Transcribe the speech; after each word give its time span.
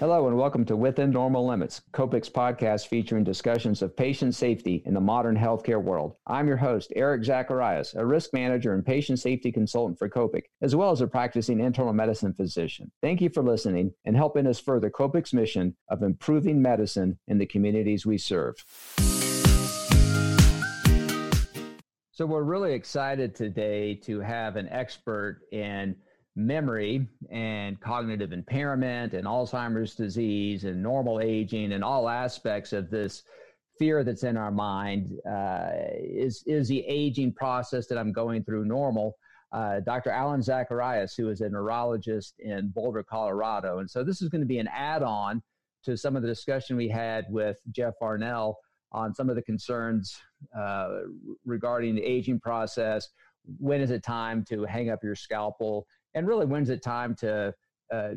Hello 0.00 0.28
and 0.28 0.38
welcome 0.38 0.64
to 0.64 0.76
Within 0.76 1.10
Normal 1.10 1.46
Limits, 1.46 1.82
Copic's 1.92 2.30
podcast 2.30 2.86
featuring 2.86 3.22
discussions 3.22 3.82
of 3.82 3.94
patient 3.94 4.34
safety 4.34 4.82
in 4.86 4.94
the 4.94 5.00
modern 5.00 5.36
healthcare 5.36 5.82
world. 5.82 6.14
I'm 6.26 6.48
your 6.48 6.56
host, 6.56 6.90
Eric 6.96 7.22
Zacharias, 7.22 7.94
a 7.94 8.06
risk 8.06 8.30
manager 8.32 8.72
and 8.72 8.82
patient 8.82 9.18
safety 9.18 9.52
consultant 9.52 9.98
for 9.98 10.08
Copic, 10.08 10.44
as 10.62 10.74
well 10.74 10.90
as 10.90 11.02
a 11.02 11.06
practicing 11.06 11.60
internal 11.60 11.92
medicine 11.92 12.32
physician. 12.32 12.90
Thank 13.02 13.20
you 13.20 13.28
for 13.28 13.42
listening 13.42 13.92
and 14.06 14.16
helping 14.16 14.46
us 14.46 14.58
further 14.58 14.88
Copic's 14.88 15.34
mission 15.34 15.76
of 15.90 16.02
improving 16.02 16.62
medicine 16.62 17.18
in 17.28 17.36
the 17.36 17.44
communities 17.44 18.06
we 18.06 18.16
serve. 18.16 18.54
So, 22.10 22.24
we're 22.24 22.42
really 22.42 22.72
excited 22.72 23.34
today 23.34 23.96
to 23.96 24.20
have 24.20 24.56
an 24.56 24.70
expert 24.70 25.42
in 25.52 25.94
memory 26.46 27.06
and 27.30 27.80
cognitive 27.80 28.32
impairment 28.32 29.14
and 29.14 29.26
Alzheimer's 29.26 29.94
disease 29.94 30.64
and 30.64 30.82
normal 30.82 31.20
aging 31.20 31.72
and 31.72 31.84
all 31.84 32.08
aspects 32.08 32.72
of 32.72 32.90
this 32.90 33.22
fear 33.78 34.04
that's 34.04 34.24
in 34.24 34.36
our 34.36 34.50
mind 34.50 35.18
uh, 35.26 35.70
is 35.98 36.42
is 36.46 36.68
the 36.68 36.84
aging 36.86 37.32
process 37.32 37.86
that 37.86 37.98
I'm 37.98 38.12
going 38.12 38.44
through 38.44 38.64
normal. 38.64 39.16
Uh, 39.52 39.80
Dr. 39.80 40.10
Alan 40.10 40.42
Zacharias, 40.42 41.14
who 41.14 41.28
is 41.28 41.40
a 41.40 41.48
neurologist 41.48 42.34
in 42.38 42.68
Boulder, 42.68 43.02
Colorado, 43.02 43.78
and 43.78 43.90
so 43.90 44.04
this 44.04 44.22
is 44.22 44.28
going 44.28 44.42
to 44.42 44.46
be 44.46 44.58
an 44.58 44.68
add-on 44.68 45.42
to 45.84 45.96
some 45.96 46.14
of 46.14 46.22
the 46.22 46.28
discussion 46.28 46.76
we 46.76 46.88
had 46.88 47.24
with 47.30 47.58
Jeff 47.70 47.94
Arnell 48.02 48.54
on 48.92 49.14
some 49.14 49.30
of 49.30 49.36
the 49.36 49.42
concerns 49.42 50.16
uh, 50.56 51.00
regarding 51.44 51.94
the 51.94 52.02
aging 52.02 52.38
process. 52.38 53.08
When 53.58 53.80
is 53.80 53.90
it 53.90 54.02
time 54.02 54.44
to 54.50 54.64
hang 54.64 54.90
up 54.90 55.02
your 55.02 55.14
scalpel? 55.14 55.86
And 56.14 56.26
really 56.26 56.46
when's 56.46 56.70
it 56.70 56.82
time 56.82 57.14
to 57.16 57.54
uh, 57.92 58.10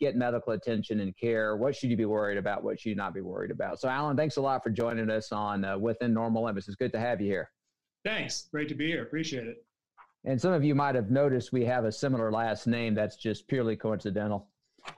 get 0.00 0.16
medical 0.16 0.52
attention 0.52 1.00
and 1.00 1.16
care? 1.16 1.56
What 1.56 1.74
should 1.76 1.90
you 1.90 1.96
be 1.96 2.04
worried 2.04 2.38
about? 2.38 2.62
What 2.62 2.80
should 2.80 2.90
you 2.90 2.96
not 2.96 3.14
be 3.14 3.20
worried 3.20 3.50
about? 3.50 3.80
So 3.80 3.88
alan 3.88 4.16
thanks 4.16 4.36
a 4.36 4.40
lot 4.40 4.62
for 4.62 4.70
joining 4.70 5.10
us 5.10 5.32
on 5.32 5.64
uh, 5.64 5.78
within 5.78 6.12
normal 6.14 6.44
limits. 6.44 6.68
It's 6.68 6.76
good 6.76 6.92
to 6.92 7.00
have 7.00 7.20
you 7.20 7.28
here. 7.28 7.50
Thanks. 8.04 8.48
Great 8.50 8.68
to 8.68 8.74
be 8.74 8.86
here. 8.86 9.02
Appreciate 9.02 9.46
it. 9.46 9.64
And 10.24 10.40
some 10.40 10.52
of 10.52 10.64
you 10.64 10.74
might 10.74 10.94
have 10.94 11.10
noticed 11.10 11.52
we 11.52 11.64
have 11.64 11.84
a 11.84 11.92
similar 11.92 12.32
last 12.32 12.66
name 12.66 12.94
that's 12.94 13.16
just 13.16 13.48
purely 13.48 13.76
coincidental. 13.76 14.48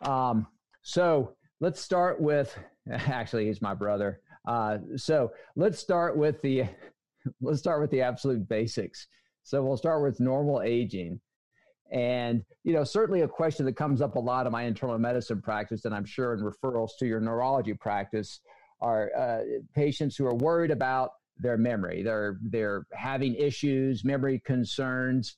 Um, 0.03 0.47
so 0.83 1.37
let's 1.61 1.81
start 1.81 2.21
with 2.21 2.57
actually 2.91 3.47
he's 3.47 3.63
my 3.63 3.75
brother. 3.75 4.21
Uh, 4.47 4.79
so 4.97 5.31
let's 5.57 5.79
start 5.79 6.17
with 6.17 6.41
the 6.43 6.65
let's 7.41 7.59
start 7.59 7.81
with 7.81 7.91
the 7.91 8.03
absolute 8.03 8.49
basics. 8.49 9.07
So 9.43 9.63
we'll 9.63 9.77
start 9.77 10.03
with 10.03 10.21
normal 10.21 10.63
aging 10.63 11.21
and, 11.91 12.45
you 12.65 12.73
know, 12.73 12.85
certainly 12.85 13.23
a 13.23 13.29
question 13.29 13.67
that 13.67 13.77
comes 13.77 14.01
up 14.01 14.17
a 14.17 14.19
lot 14.19 14.47
in 14.47 14.53
my 14.53 14.63
internal 14.63 14.99
medicine 14.99 15.43
practice, 15.43 15.85
and 15.85 15.95
I'm 15.95 16.05
sure 16.05 16.35
in 16.35 16.41
referrals 16.41 16.91
to 16.99 17.07
your 17.07 17.21
neurology 17.21 17.75
practice, 17.75 18.41
are 18.81 19.11
uh, 19.17 19.41
patients 19.75 20.17
who 20.17 20.27
are 20.27 20.35
worried 20.35 20.71
about 20.71 21.13
their 21.39 21.57
memory. 21.57 22.03
They're, 22.03 22.39
they're 22.43 22.87
having 22.93 23.35
issues, 23.35 24.05
memory 24.05 24.41
concerns. 24.45 25.37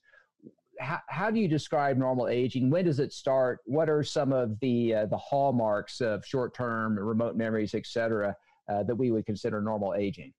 How, 0.78 1.00
how 1.08 1.30
do 1.30 1.38
you 1.38 1.48
describe 1.48 1.96
normal 1.96 2.28
aging? 2.28 2.70
When 2.70 2.84
does 2.84 2.98
it 2.98 3.12
start? 3.12 3.60
What 3.64 3.88
are 3.88 4.02
some 4.02 4.32
of 4.32 4.58
the, 4.60 4.94
uh, 4.94 5.06
the 5.06 5.16
hallmarks 5.16 6.00
of 6.00 6.26
short 6.26 6.54
term, 6.54 6.98
remote 6.98 7.36
memories, 7.36 7.74
et 7.74 7.86
cetera, 7.86 8.36
uh, 8.68 8.82
that 8.82 8.94
we 8.94 9.10
would 9.10 9.26
consider 9.26 9.62
normal 9.62 9.94
aging? 9.94 10.32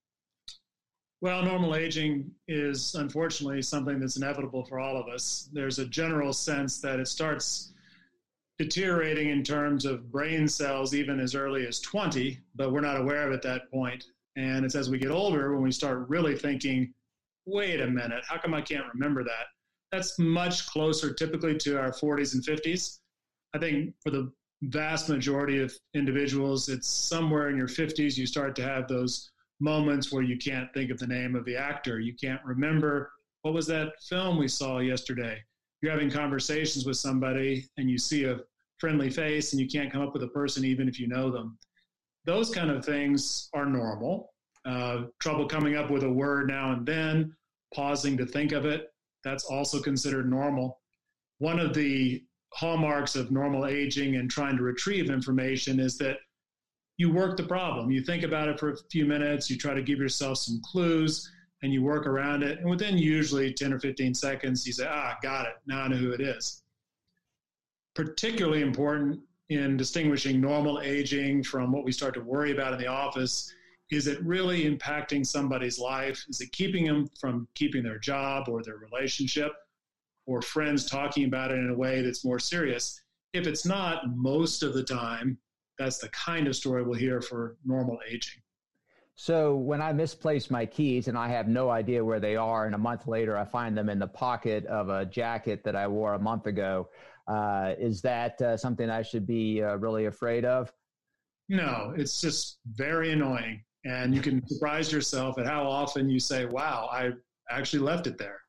Well, 1.24 1.42
normal 1.42 1.74
aging 1.74 2.30
is 2.50 2.96
unfortunately 2.96 3.62
something 3.62 3.98
that's 3.98 4.18
inevitable 4.18 4.66
for 4.66 4.82
all 4.82 4.98
of 4.98 5.08
us. 5.08 5.48
There's 5.54 5.80
a 5.80 5.86
general 5.86 6.34
sense 6.34 6.82
that 6.82 7.00
it 7.00 7.08
starts 7.08 7.72
deteriorating 8.60 9.30
in 9.30 9.42
terms 9.42 9.86
of 9.86 10.12
brain 10.12 10.50
cells 10.50 10.94
even 10.94 11.22
as 11.22 11.34
early 11.34 11.66
as 11.66 11.80
20, 11.80 12.38
but 12.56 12.74
we're 12.74 12.82
not 12.82 13.00
aware 13.00 13.26
of 13.26 13.32
it 13.32 13.36
at 13.36 13.42
that 13.44 13.72
point. 13.72 14.04
And 14.36 14.66
it's 14.66 14.76
as 14.76 14.90
we 14.90 15.00
get 15.00 15.12
older 15.12 15.54
when 15.54 15.64
we 15.64 15.72
start 15.72 16.10
really 16.10 16.36
thinking, 16.38 16.94
wait 17.46 17.80
a 17.80 17.88
minute, 17.88 18.26
how 18.28 18.38
come 18.38 18.54
I 18.54 18.60
can't 18.60 18.94
remember 18.94 19.24
that? 19.24 19.46
That's 19.94 20.20
much 20.20 20.68
closer 20.68 21.14
typically 21.14 21.58
to 21.60 21.80
our 21.80 21.92
40s 21.92 22.34
and 22.34 22.44
50s. 22.44 23.00
I 23.56 23.60
think 23.60 23.94
for 24.04 24.10
the 24.10 24.30
vast 24.64 25.08
majority 25.08 25.62
of 25.62 25.74
individuals, 25.94 26.68
it's 26.68 26.90
somewhere 26.90 27.48
in 27.48 27.56
your 27.56 27.70
50s 27.70 28.18
you 28.18 28.28
start 28.28 28.58
to 28.58 28.64
have 28.64 28.90
those 28.90 29.32
moments 29.64 30.12
where 30.12 30.22
you 30.22 30.38
can't 30.38 30.72
think 30.74 30.92
of 30.92 31.00
the 31.00 31.08
name 31.08 31.36
of 31.36 31.46
the 31.46 31.56
actor. 31.56 32.02
You 32.02 32.14
can't 32.14 32.44
remember 32.44 33.14
what 33.44 33.54
was 33.54 33.66
that 33.68 33.94
film 34.10 34.38
we 34.38 34.50
saw 34.50 34.80
yesterday. 34.80 35.42
You're 35.82 35.92
having 35.94 36.12
conversations 36.12 36.86
with 36.86 36.98
somebody 36.98 37.66
and 37.78 37.90
you 37.90 37.98
see 37.98 38.26
a 38.26 38.42
friendly 38.78 39.10
face 39.10 39.54
and 39.54 39.62
you 39.62 39.68
can't 39.68 39.92
come 39.92 40.02
up 40.02 40.14
with 40.14 40.24
a 40.24 40.28
person 40.28 40.66
even 40.66 40.90
if 40.90 41.00
you 41.00 41.08
know 41.08 41.32
them. 41.32 41.58
Those 42.26 42.54
kind 42.54 42.70
of 42.70 42.86
things 42.86 43.50
are 43.54 43.66
normal. 43.66 44.34
Uh, 44.66 45.04
trouble 45.20 45.48
coming 45.48 45.76
up 45.76 45.90
with 45.90 46.04
a 46.04 46.10
word 46.10 46.48
now 46.48 46.74
and 46.74 46.86
then, 46.86 47.34
pausing 47.74 48.18
to 48.18 48.26
think 48.26 48.52
of 48.52 48.66
it, 48.66 48.94
that's 49.24 49.46
also 49.46 49.82
considered 49.82 50.30
normal. 50.30 50.82
One 51.40 51.60
of 51.60 51.74
the 51.74 52.24
hallmarks 52.54 53.16
of 53.16 53.32
normal 53.32 53.66
aging 53.66 54.18
and 54.18 54.30
trying 54.30 54.58
to 54.58 54.64
retrieve 54.64 55.10
information 55.10 55.80
is 55.80 55.98
that 55.98 56.18
you 57.04 57.12
work 57.12 57.36
the 57.36 57.44
problem. 57.44 57.92
You 57.92 58.02
think 58.02 58.24
about 58.24 58.48
it 58.48 58.58
for 58.58 58.72
a 58.72 58.78
few 58.90 59.06
minutes, 59.06 59.50
you 59.50 59.58
try 59.58 59.74
to 59.74 59.82
give 59.82 60.00
yourself 60.00 60.38
some 60.38 60.62
clues, 60.64 61.30
and 61.62 61.74
you 61.74 61.84
work 61.84 62.08
around 62.08 62.44
it. 62.44 62.60
And 62.60 62.70
within 62.70 62.98
usually 62.98 63.54
10 63.54 63.74
or 63.74 63.80
15 63.80 64.14
seconds, 64.14 64.66
you 64.66 64.72
say, 64.72 64.88
ah, 64.90 65.18
got 65.22 65.46
it. 65.46 65.56
Now 65.68 65.82
I 65.82 65.90
know 65.90 65.98
who 65.98 66.14
it 66.14 66.22
is. 66.22 66.64
Particularly 67.94 68.62
important 68.62 69.20
in 69.50 69.76
distinguishing 69.76 70.40
normal 70.40 70.80
aging 70.80 71.44
from 71.44 71.74
what 71.74 71.84
we 71.84 71.92
start 71.92 72.14
to 72.14 72.22
worry 72.22 72.54
about 72.54 72.72
in 72.72 72.80
the 72.80 72.88
office 72.88 73.54
is 73.92 74.08
it 74.08 74.24
really 74.24 74.64
impacting 74.64 75.26
somebody's 75.26 75.78
life? 75.78 76.26
Is 76.30 76.40
it 76.40 76.54
keeping 76.54 76.86
them 76.86 77.10
from 77.20 77.50
keeping 77.54 77.84
their 77.84 78.00
job 78.00 78.48
or 78.48 78.64
their 78.64 78.78
relationship 78.78 79.52
or 80.26 80.42
friends 80.42 80.90
talking 80.90 81.26
about 81.26 81.52
it 81.52 81.60
in 81.60 81.70
a 81.70 81.76
way 81.76 82.02
that's 82.02 82.24
more 82.24 82.40
serious? 82.40 83.02
If 83.34 83.46
it's 83.46 83.66
not, 83.66 84.16
most 84.16 84.64
of 84.64 84.74
the 84.74 84.84
time, 84.84 85.38
that's 85.78 85.98
the 85.98 86.10
kind 86.10 86.48
of 86.48 86.56
story 86.56 86.84
we'll 86.84 87.00
hear 87.00 87.22
for 87.22 87.58
normal 87.66 88.00
aging. 88.08 88.42
So 89.16 89.56
when 89.56 89.82
I 89.82 89.94
misplace 89.94 90.50
my 90.50 90.66
keys 90.66 91.08
and 91.08 91.18
I 91.18 91.28
have 91.30 91.48
no 91.48 91.70
idea 91.70 92.04
where 92.04 92.20
they 92.20 92.36
are, 92.36 92.66
and 92.66 92.74
a 92.74 92.80
month 92.80 93.08
later 93.08 93.38
I 93.38 93.46
find 93.46 93.78
them 93.78 93.90
in 93.90 94.00
the 94.00 94.08
pocket 94.08 94.66
of 94.66 94.90
a 94.90 95.06
jacket 95.06 95.64
that 95.66 95.76
I 95.76 95.88
wore 95.88 96.16
a 96.16 96.20
month 96.20 96.48
ago, 96.48 96.90
uh, 97.28 97.74
is 97.78 98.02
that 98.02 98.42
uh, 98.42 98.58
something 98.58 98.90
I 98.90 99.02
should 99.02 99.28
be 99.28 99.62
uh, 99.62 99.76
really 99.76 100.06
afraid 100.06 100.46
of? 100.46 100.74
No, 101.48 101.94
it's 101.96 102.20
just 102.20 102.60
very 102.74 103.12
annoying, 103.12 103.64
and 103.86 104.16
you 104.16 104.22
can 104.22 104.46
surprise 104.48 104.92
yourself 104.92 105.38
at 105.38 105.46
how 105.46 105.68
often 105.68 106.10
you 106.10 106.20
say, 106.20 106.46
"Wow, 106.46 106.90
I 106.92 107.12
actually 107.50 107.80
left 107.80 108.08
it 108.08 108.18
there." 108.18 108.43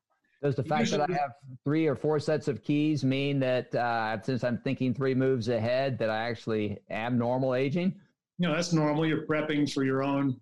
Does 0.45 0.53
the 0.53 0.63
fact 0.63 0.91
that 0.91 1.01
I 1.01 1.11
have 1.13 1.31
three 1.63 1.87
or 1.87 1.95
four 1.95 2.19
sets 2.19 2.47
of 2.47 2.63
keys 2.63 3.03
mean 3.03 3.39
that 3.39 3.73
uh, 3.73 4.21
since 4.21 4.43
I'm 4.43 4.59
thinking 4.59 4.93
three 4.93 5.15
moves 5.15 5.49
ahead, 5.49 5.97
that 5.97 6.11
I 6.11 6.29
actually 6.29 6.77
am 6.91 7.17
normal 7.17 7.55
aging? 7.55 7.95
You 8.37 8.47
know, 8.47 8.53
that's 8.53 8.71
normal. 8.71 9.07
You're 9.07 9.25
prepping 9.25 9.73
for 9.73 9.83
your 9.83 10.03
own 10.03 10.39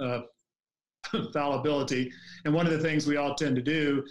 uh, 0.00 0.22
fallibility. 1.32 2.10
And 2.44 2.52
one 2.52 2.66
of 2.66 2.72
the 2.72 2.80
things 2.80 3.06
we 3.06 3.16
all 3.16 3.36
tend 3.36 3.54
to 3.54 3.62
do 3.62 4.04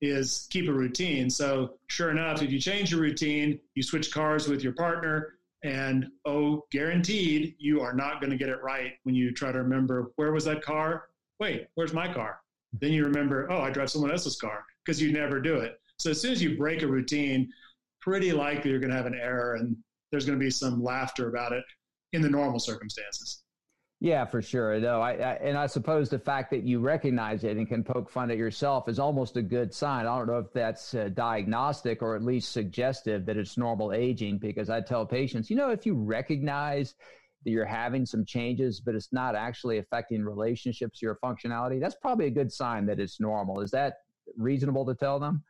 is 0.00 0.48
keep 0.50 0.68
a 0.68 0.72
routine. 0.72 1.30
So, 1.30 1.74
sure 1.86 2.10
enough, 2.10 2.42
if 2.42 2.50
you 2.50 2.58
change 2.58 2.90
your 2.90 3.00
routine, 3.00 3.60
you 3.76 3.84
switch 3.84 4.12
cars 4.12 4.48
with 4.48 4.64
your 4.64 4.72
partner, 4.72 5.34
and 5.62 6.08
oh, 6.24 6.64
guaranteed, 6.72 7.54
you 7.60 7.80
are 7.82 7.92
not 7.92 8.20
going 8.20 8.32
to 8.32 8.36
get 8.36 8.48
it 8.48 8.60
right 8.64 8.94
when 9.04 9.14
you 9.14 9.32
try 9.32 9.52
to 9.52 9.58
remember 9.58 10.10
where 10.16 10.32
was 10.32 10.44
that 10.46 10.60
car? 10.60 11.04
Wait, 11.38 11.68
where's 11.76 11.92
my 11.92 12.12
car? 12.12 12.40
Then 12.72 12.92
you 12.92 13.04
remember, 13.04 13.46
oh, 13.48 13.60
I 13.60 13.70
drive 13.70 13.90
someone 13.90 14.10
else's 14.10 14.36
car 14.36 14.64
because 14.88 15.02
you 15.02 15.12
never 15.12 15.38
do 15.38 15.56
it. 15.56 15.78
So 15.98 16.12
as 16.12 16.18
soon 16.18 16.32
as 16.32 16.42
you 16.42 16.56
break 16.56 16.80
a 16.80 16.86
routine, 16.86 17.50
pretty 18.00 18.32
likely 18.32 18.70
you're 18.70 18.80
going 18.80 18.90
to 18.90 18.96
have 18.96 19.04
an 19.04 19.18
error 19.20 19.56
and 19.56 19.76
there's 20.10 20.24
going 20.24 20.38
to 20.38 20.42
be 20.42 20.50
some 20.50 20.82
laughter 20.82 21.28
about 21.28 21.52
it 21.52 21.62
in 22.14 22.22
the 22.22 22.30
normal 22.30 22.58
circumstances. 22.58 23.42
Yeah, 24.00 24.24
for 24.24 24.40
sure. 24.40 24.80
No, 24.80 25.02
I, 25.02 25.10
I, 25.10 25.32
and 25.42 25.58
I 25.58 25.66
suppose 25.66 26.08
the 26.08 26.18
fact 26.18 26.50
that 26.52 26.62
you 26.62 26.80
recognize 26.80 27.44
it 27.44 27.58
and 27.58 27.68
can 27.68 27.84
poke 27.84 28.08
fun 28.08 28.30
at 28.30 28.38
yourself 28.38 28.88
is 28.88 28.98
almost 28.98 29.36
a 29.36 29.42
good 29.42 29.74
sign. 29.74 30.06
I 30.06 30.16
don't 30.16 30.26
know 30.26 30.38
if 30.38 30.52
that's 30.54 30.94
uh, 30.94 31.10
diagnostic 31.12 32.00
or 32.00 32.16
at 32.16 32.22
least 32.22 32.52
suggestive 32.52 33.26
that 33.26 33.36
it's 33.36 33.58
normal 33.58 33.92
aging. 33.92 34.38
Because 34.38 34.70
I 34.70 34.80
tell 34.80 35.04
patients, 35.04 35.50
you 35.50 35.56
know, 35.56 35.68
if 35.68 35.84
you 35.84 35.96
recognize 35.96 36.94
that 37.44 37.50
you're 37.50 37.66
having 37.66 38.06
some 38.06 38.24
changes, 38.24 38.80
but 38.80 38.94
it's 38.94 39.12
not 39.12 39.34
actually 39.34 39.78
affecting 39.78 40.24
relationships, 40.24 41.02
your 41.02 41.18
functionality, 41.22 41.78
that's 41.78 41.96
probably 41.96 42.26
a 42.26 42.30
good 42.30 42.50
sign 42.50 42.86
that 42.86 42.98
it's 42.98 43.20
normal. 43.20 43.60
Is 43.60 43.70
that 43.72 43.96
reasonable 44.38 44.86
to 44.86 44.94
tell 44.94 45.18
them? 45.18 45.42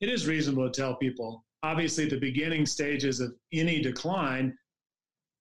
It 0.00 0.08
is 0.08 0.26
reasonable 0.26 0.68
to 0.70 0.80
tell 0.80 0.96
people. 0.96 1.44
Obviously, 1.62 2.08
the 2.08 2.18
beginning 2.18 2.66
stages 2.66 3.20
of 3.20 3.32
any 3.52 3.80
decline, 3.80 4.56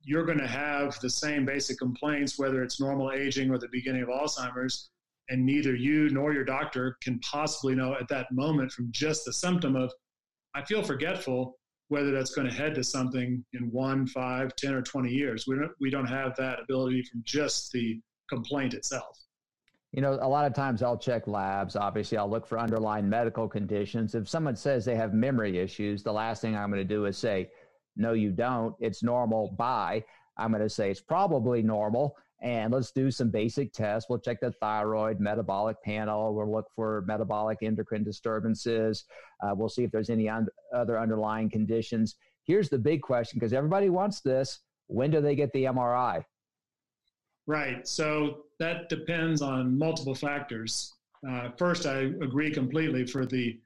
you're 0.03 0.25
going 0.25 0.37
to 0.37 0.47
have 0.47 0.99
the 0.99 1.09
same 1.09 1.45
basic 1.45 1.77
complaints, 1.79 2.37
whether 2.37 2.63
it's 2.63 2.79
normal 2.79 3.11
aging 3.11 3.49
or 3.49 3.57
the 3.57 3.69
beginning 3.71 4.03
of 4.03 4.09
Alzheimer's. 4.09 4.89
And 5.29 5.45
neither 5.45 5.75
you 5.75 6.09
nor 6.09 6.33
your 6.33 6.43
doctor 6.43 6.97
can 7.01 7.19
possibly 7.19 7.73
know 7.75 7.93
at 7.93 8.07
that 8.09 8.27
moment 8.31 8.71
from 8.71 8.89
just 8.91 9.25
the 9.25 9.33
symptom 9.33 9.75
of, 9.75 9.91
I 10.53 10.63
feel 10.63 10.83
forgetful. 10.83 11.57
whether 11.91 12.11
that's 12.11 12.33
going 12.33 12.47
to 12.47 12.53
head 12.53 12.73
to 12.73 12.81
something 12.81 13.43
in 13.51 13.69
one, 13.69 14.07
five, 14.07 14.55
ten, 14.55 14.73
or 14.73 14.81
20 14.81 15.09
years. 15.09 15.43
We 15.45 15.55
don't, 15.55 15.71
we 15.81 15.89
don't 15.89 16.05
have 16.05 16.33
that 16.37 16.59
ability 16.61 17.03
from 17.03 17.21
just 17.25 17.69
the 17.73 17.99
complaint 18.29 18.73
itself. 18.73 19.17
You 19.91 20.01
know, 20.01 20.13
a 20.13 20.27
lot 20.27 20.45
of 20.45 20.53
times 20.53 20.81
I'll 20.81 20.97
check 20.97 21.27
labs. 21.27 21.75
Obviously, 21.75 22.17
I'll 22.17 22.29
look 22.29 22.47
for 22.47 22.57
underlying 22.57 23.09
medical 23.09 23.47
conditions. 23.47 24.15
If 24.15 24.29
someone 24.29 24.55
says 24.55 24.85
they 24.85 24.95
have 24.95 25.13
memory 25.13 25.57
issues, 25.57 26.01
the 26.01 26.13
last 26.13 26.41
thing 26.41 26.55
I'm 26.55 26.71
going 26.71 26.81
to 26.81 26.85
do 26.85 27.05
is 27.05 27.17
say, 27.17 27.49
no, 27.97 28.13
you 28.13 28.31
don't. 28.31 28.73
It's 28.79 29.03
normal. 29.03 29.53
Bye. 29.57 30.03
I'm 30.37 30.51
going 30.51 30.63
to 30.63 30.69
say 30.69 30.89
it's 30.89 31.01
probably 31.01 31.61
normal. 31.61 32.15
And 32.41 32.73
let's 32.73 32.91
do 32.91 33.11
some 33.11 33.29
basic 33.29 33.71
tests. 33.73 34.09
We'll 34.09 34.19
check 34.19 34.39
the 34.39 34.51
thyroid 34.53 35.19
metabolic 35.19 35.81
panel. 35.83 36.33
We'll 36.33 36.51
look 36.51 36.67
for 36.75 37.03
metabolic 37.05 37.59
endocrine 37.61 38.03
disturbances. 38.03 39.03
Uh, 39.43 39.53
we'll 39.53 39.69
see 39.69 39.83
if 39.83 39.91
there's 39.91 40.09
any 40.09 40.27
un- 40.27 40.47
other 40.73 40.97
underlying 40.97 41.49
conditions. 41.49 42.15
Here's 42.45 42.69
the 42.69 42.79
big 42.79 43.01
question 43.01 43.39
because 43.39 43.53
everybody 43.53 43.89
wants 43.89 44.21
this 44.21 44.59
when 44.87 45.11
do 45.11 45.21
they 45.21 45.35
get 45.35 45.53
the 45.53 45.65
MRI? 45.65 46.23
Right. 47.47 47.87
So 47.87 48.45
that 48.59 48.89
depends 48.89 49.41
on 49.41 49.77
multiple 49.77 50.15
factors. 50.15 50.93
Uh, 51.27 51.49
first, 51.57 51.85
I 51.85 51.97
agree 52.21 52.51
completely 52.51 53.05
for 53.05 53.25
the 53.25 53.59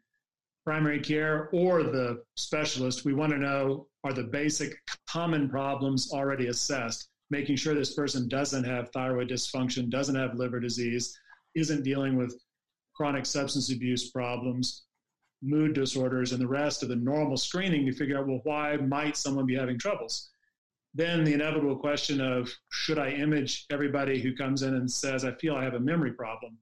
primary 0.65 0.99
care 0.99 1.49
or 1.53 1.83
the 1.83 2.23
specialist. 2.35 3.05
We 3.05 3.13
want 3.13 3.31
to 3.31 3.37
know 3.37 3.87
are 4.03 4.13
the 4.13 4.23
basic 4.23 4.75
common 5.07 5.49
problems 5.49 6.11
already 6.11 6.47
assessed, 6.47 7.09
making 7.29 7.55
sure 7.55 7.73
this 7.73 7.93
person 7.93 8.27
doesn't 8.27 8.63
have 8.63 8.89
thyroid 8.91 9.29
dysfunction, 9.29 9.89
doesn't 9.89 10.15
have 10.15 10.35
liver 10.35 10.59
disease, 10.59 11.17
isn't 11.55 11.83
dealing 11.83 12.15
with 12.17 12.39
chronic 12.95 13.25
substance 13.25 13.71
abuse 13.71 14.11
problems, 14.11 14.85
mood 15.41 15.73
disorders, 15.73 16.31
and 16.31 16.41
the 16.41 16.47
rest 16.47 16.81
of 16.81 16.89
the 16.89 16.95
normal 16.95 17.37
screening 17.37 17.85
to 17.85 17.93
figure 17.93 18.17
out, 18.17 18.27
well, 18.27 18.41
why 18.43 18.77
might 18.77 19.17
someone 19.17 19.45
be 19.45 19.55
having 19.55 19.77
troubles? 19.77 20.31
Then 20.95 21.23
the 21.23 21.33
inevitable 21.33 21.75
question 21.75 22.21
of 22.21 22.49
should 22.69 22.97
I 22.97 23.09
image 23.09 23.65
everybody 23.71 24.21
who 24.21 24.35
comes 24.35 24.63
in 24.63 24.75
and 24.75 24.89
says, 24.89 25.25
I 25.25 25.33
feel 25.33 25.55
I 25.55 25.63
have 25.63 25.73
a 25.73 25.79
memory 25.79 26.13
problem? 26.13 26.57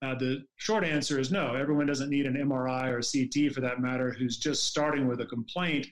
Uh, 0.00 0.14
the 0.14 0.44
short 0.56 0.84
answer 0.84 1.18
is 1.18 1.32
no. 1.32 1.54
Everyone 1.54 1.86
doesn't 1.86 2.10
need 2.10 2.26
an 2.26 2.34
MRI 2.34 2.88
or 2.88 3.00
CT 3.00 3.52
for 3.52 3.60
that 3.60 3.80
matter 3.80 4.12
who's 4.12 4.36
just 4.36 4.64
starting 4.64 5.08
with 5.08 5.20
a 5.20 5.26
complaint 5.26 5.86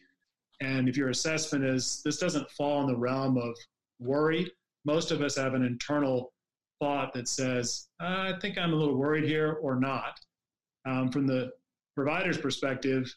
and 0.63 0.89
if 0.89 0.97
your 0.97 1.09
assessment 1.09 1.65
is 1.65 2.03
this 2.05 2.19
doesn't 2.19 2.49
fall 2.53 2.81
in 2.83 2.87
the 2.87 2.97
realm 2.97 3.37
of 3.37 3.57
worry, 3.99 4.51
most 4.85 5.11
of 5.11 5.21
us 5.21 5.37
have 5.37 5.55
an 5.55 5.65
internal 5.65 6.33
thought 6.81 7.13
that 7.15 7.27
says, 7.27 7.89
I 8.01 8.35
think 8.41 8.59
I'm 8.59 8.73
a 8.73 8.77
little 8.77 8.97
worried 8.97 9.25
here 9.25 9.59
or 9.61 9.75
not. 9.79 10.21
Um, 10.87 11.11
from 11.11 11.27
the 11.27 11.51
provider's 11.97 12.39
perspective, 12.39 13.13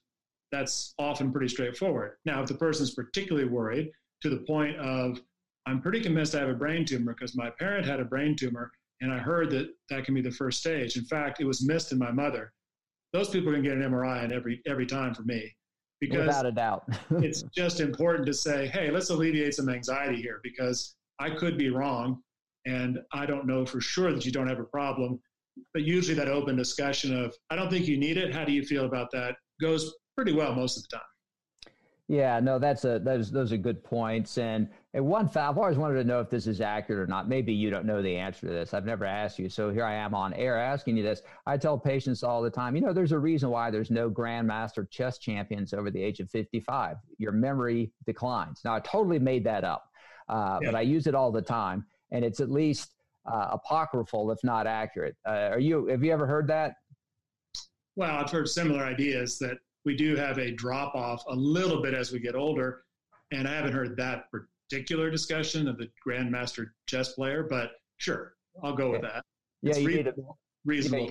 that's 0.51 0.93
often 0.97 1.31
pretty 1.31 1.47
straightforward. 1.47 2.17
Now, 2.25 2.41
if 2.41 2.47
the 2.47 2.55
person's 2.55 2.93
particularly 2.93 3.47
worried 3.47 3.91
to 4.21 4.29
the 4.29 4.37
point 4.37 4.77
of, 4.77 5.19
I'm 5.65 5.81
pretty 5.81 6.01
convinced 6.01 6.35
I 6.35 6.39
have 6.39 6.49
a 6.49 6.53
brain 6.53 6.85
tumor 6.85 7.13
because 7.13 7.35
my 7.35 7.49
parent 7.57 7.85
had 7.85 7.99
a 7.99 8.05
brain 8.05 8.35
tumor 8.35 8.71
and 9.01 9.11
I 9.11 9.17
heard 9.17 9.49
that 9.51 9.69
that 9.89 10.05
can 10.05 10.13
be 10.13 10.21
the 10.21 10.31
first 10.31 10.59
stage. 10.59 10.97
In 10.97 11.05
fact, 11.05 11.41
it 11.41 11.45
was 11.45 11.65
missed 11.65 11.91
in 11.91 11.97
my 11.97 12.11
mother. 12.11 12.53
Those 13.13 13.29
people 13.29 13.51
can 13.51 13.61
get 13.61 13.73
an 13.73 13.81
MRI 13.81 14.31
every 14.31 14.61
every 14.67 14.85
time 14.85 15.13
for 15.13 15.23
me 15.23 15.53
because 16.01 16.27
without 16.27 16.45
a 16.45 16.51
doubt. 16.51 16.83
it's 17.11 17.43
just 17.55 17.79
important 17.79 18.25
to 18.27 18.33
say 18.33 18.67
hey 18.67 18.91
let's 18.91 19.09
alleviate 19.09 19.53
some 19.53 19.69
anxiety 19.69 20.21
here 20.21 20.41
because 20.43 20.95
i 21.19 21.29
could 21.29 21.57
be 21.57 21.69
wrong 21.69 22.21
and 22.65 22.99
i 23.13 23.25
don't 23.25 23.47
know 23.47 23.65
for 23.65 23.79
sure 23.79 24.11
that 24.11 24.25
you 24.25 24.31
don't 24.31 24.47
have 24.47 24.59
a 24.59 24.65
problem. 24.65 25.19
But 25.73 25.83
usually 25.83 26.15
that 26.15 26.27
open 26.27 26.55
discussion 26.55 27.17
of 27.17 27.33
i 27.49 27.55
don't 27.55 27.69
think 27.69 27.87
you 27.87 27.97
need 27.97 28.17
it. 28.17 28.33
How 28.33 28.43
do 28.45 28.51
you 28.51 28.63
feel 28.63 28.85
about 28.85 29.11
that? 29.11 29.35
goes 29.61 29.93
pretty 30.15 30.33
well 30.33 30.53
most 30.53 30.77
of 30.77 30.83
the 30.83 30.97
time 30.97 31.05
yeah, 32.07 32.39
no, 32.39 32.59
that's 32.59 32.85
a 32.85 32.99
those 32.99 33.31
those 33.31 33.51
are 33.51 33.57
good 33.57 33.83
points. 33.83 34.37
And, 34.37 34.69
and 34.93 35.03
one 35.03 35.27
fact, 35.27 35.49
I've 35.49 35.57
always 35.57 35.77
wanted 35.77 35.95
to 35.95 36.03
know 36.03 36.19
if 36.19 36.29
this 36.29 36.45
is 36.45 36.61
accurate 36.61 36.99
or 36.99 37.07
not. 37.07 37.27
Maybe 37.27 37.51
you 37.51 37.71
don't 37.71 37.85
know 37.85 38.03
the 38.03 38.15
answer 38.15 38.45
to 38.45 38.53
this. 38.53 38.75
I've 38.75 38.85
never 38.85 39.05
asked 39.05 39.39
you, 39.39 39.49
so 39.49 39.71
here 39.71 39.83
I 39.83 39.95
am 39.95 40.13
on 40.13 40.31
air 40.33 40.59
asking 40.59 40.97
you 40.97 41.03
this. 41.03 41.23
I 41.47 41.57
tell 41.57 41.79
patients 41.79 42.21
all 42.21 42.43
the 42.43 42.49
time, 42.49 42.75
you 42.75 42.81
know, 42.81 42.93
there's 42.93 43.11
a 43.11 43.17
reason 43.17 43.49
why 43.49 43.71
there's 43.71 43.89
no 43.89 44.09
grandmaster 44.09 44.87
chess 44.89 45.17
champions 45.17 45.73
over 45.73 45.89
the 45.89 46.01
age 46.01 46.19
of 46.19 46.29
55. 46.29 46.97
Your 47.17 47.31
memory 47.31 47.91
declines. 48.05 48.61
Now, 48.63 48.75
I 48.75 48.81
totally 48.81 49.17
made 49.17 49.43
that 49.45 49.63
up, 49.63 49.89
uh, 50.29 50.59
yeah. 50.61 50.69
but 50.69 50.77
I 50.77 50.81
use 50.81 51.07
it 51.07 51.15
all 51.15 51.31
the 51.31 51.41
time, 51.41 51.85
and 52.11 52.23
it's 52.23 52.39
at 52.39 52.51
least 52.51 52.91
uh, 53.25 53.47
apocryphal, 53.53 54.29
if 54.29 54.43
not 54.43 54.67
accurate. 54.67 55.15
Uh, 55.27 55.49
are 55.53 55.59
you? 55.59 55.87
Have 55.87 56.03
you 56.03 56.13
ever 56.13 56.27
heard 56.27 56.47
that? 56.49 56.75
Well, 57.95 58.11
I've 58.11 58.29
heard 58.29 58.47
similar 58.47 58.83
ideas 58.83 59.39
that 59.39 59.57
we 59.85 59.95
do 59.95 60.15
have 60.15 60.39
a 60.39 60.51
drop 60.51 60.95
off 60.95 61.23
a 61.29 61.35
little 61.35 61.81
bit 61.81 61.93
as 61.93 62.11
we 62.11 62.19
get 62.19 62.35
older. 62.35 62.83
And 63.31 63.47
I 63.47 63.55
haven't 63.55 63.73
heard 63.73 63.95
that 63.97 64.25
particular 64.31 65.09
discussion 65.09 65.67
of 65.67 65.77
the 65.77 65.89
grandmaster 66.05 66.71
chess 66.87 67.13
player, 67.13 67.43
but 67.49 67.71
sure, 67.97 68.33
I'll 68.63 68.75
go 68.75 68.91
with 68.91 69.01
that. 69.01 69.23
Yeah, 69.61 69.71
it's 69.71 69.79
you 69.79 69.87
reasonable, 69.87 70.17
need 70.17 70.23
a, 70.27 70.65
reasonable. 70.65 71.05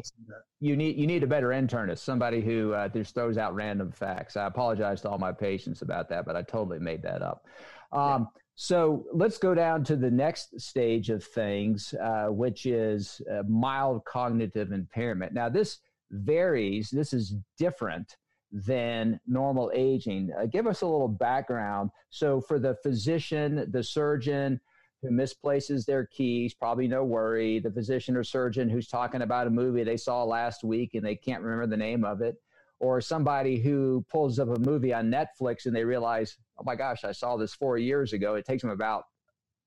You, 0.61 0.71
you, 0.71 0.77
need 0.77 0.97
you 0.97 1.07
need 1.07 1.23
a 1.23 1.27
better 1.27 1.49
internist, 1.49 1.99
somebody 1.99 2.41
who 2.41 2.73
uh, 2.73 2.89
just 2.89 3.15
throws 3.15 3.39
out 3.39 3.55
random 3.55 3.91
facts. 3.91 4.37
I 4.37 4.47
apologize 4.47 5.01
to 5.03 5.09
all 5.09 5.19
my 5.19 5.33
patients 5.33 5.83
about 5.83 6.09
that, 6.11 6.25
but 6.25 6.37
I 6.37 6.43
totally 6.43 6.79
made 6.79 7.03
that 7.03 7.23
up. 7.23 7.47
Um, 7.93 8.29
yeah. 8.35 8.41
So 8.57 9.07
let's 9.13 9.39
go 9.39 9.55
down 9.55 9.83
to 9.85 9.97
the 9.97 10.11
next 10.11 10.61
stage 10.61 11.11
of 11.11 11.25
things, 11.25 11.93
uh, 12.01 12.27
which 12.27 12.67
is 12.67 13.21
uh, 13.31 13.43
mild 13.49 14.05
cognitive 14.05 14.71
impairment. 14.71 15.33
Now, 15.33 15.49
this 15.49 15.79
varies. 16.13 16.91
This 16.91 17.13
is 17.13 17.35
different 17.59 18.17
than 18.55 19.19
normal 19.27 19.73
aging. 19.75 20.31
Uh, 20.39 20.47
give 20.47 20.69
us 20.69 20.83
a 20.83 20.87
little 20.87 21.09
background. 21.09 21.91
So, 22.11 22.41
for 22.41 22.61
the 22.61 22.77
physician, 22.83 23.67
the 23.71 23.83
surgeon 23.83 24.61
who 25.03 25.11
misplaces 25.11 25.85
their 25.85 26.07
keys, 26.07 26.55
probably 26.55 26.87
no 26.87 27.05
worry. 27.05 27.59
The 27.59 27.71
physician 27.71 28.17
or 28.17 28.23
surgeon 28.23 28.71
who's 28.71 28.89
talking 28.89 29.23
about 29.23 29.49
a 29.49 29.51
movie 29.51 29.83
they 29.83 29.97
saw 29.97 30.23
last 30.23 30.63
week 30.63 30.95
and 30.95 31.05
they 31.05 31.17
can't 31.17 31.43
remember 31.43 31.67
the 31.67 31.77
name 31.77 32.05
of 32.05 32.23
it. 32.23 32.37
Or 32.79 33.01
somebody 33.01 33.59
who 33.59 34.05
pulls 34.11 34.39
up 34.39 34.49
a 34.49 34.59
movie 34.61 34.95
on 34.95 35.11
Netflix 35.11 35.67
and 35.67 35.75
they 35.75 35.85
realize, 35.85 36.39
oh 36.59 36.63
my 36.65 36.77
gosh, 36.77 37.05
I 37.05 37.13
saw 37.13 37.37
this 37.37 37.55
four 37.55 37.77
years 37.77 38.13
ago. 38.13 38.37
It 38.37 38.47
takes 38.47 38.63
them 38.63 38.71
about 38.71 39.05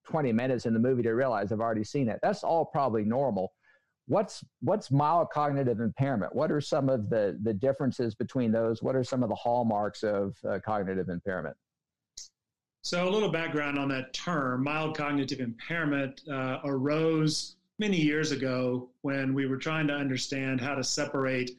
20 0.06 0.32
minutes 0.32 0.66
in 0.66 0.74
the 0.74 0.80
movie 0.80 1.04
to 1.04 1.12
realize 1.12 1.52
I've 1.52 1.60
already 1.60 1.84
seen 1.84 2.08
it. 2.08 2.20
That's 2.24 2.44
all 2.44 2.66
probably 2.66 3.04
normal 3.04 3.52
what's 4.08 4.44
what's 4.62 4.90
mild 4.90 5.30
cognitive 5.32 5.80
impairment? 5.80 6.36
What 6.36 6.52
are 6.52 6.62
some 6.62 6.90
of 6.90 7.10
the 7.10 7.38
the 7.44 7.54
differences 7.54 8.16
between 8.16 8.52
those? 8.52 8.82
What 8.82 8.96
are 8.96 9.04
some 9.04 9.24
of 9.24 9.30
the 9.30 9.36
hallmarks 9.36 10.04
of 10.04 10.36
uh, 10.50 10.60
cognitive 10.66 11.10
impairment? 11.10 11.56
So 12.82 13.08
a 13.08 13.12
little 13.12 13.32
background 13.32 13.78
on 13.78 13.90
that 13.90 14.14
term. 14.14 14.64
Mild 14.64 14.98
cognitive 14.98 15.42
impairment 15.42 16.22
uh, 16.32 16.60
arose 16.64 17.58
many 17.80 17.98
years 17.98 18.32
ago 18.32 18.90
when 19.02 19.34
we 19.34 19.46
were 19.46 19.58
trying 19.58 19.88
to 19.88 19.94
understand 19.94 20.62
how 20.62 20.74
to 20.74 20.84
separate 20.84 21.52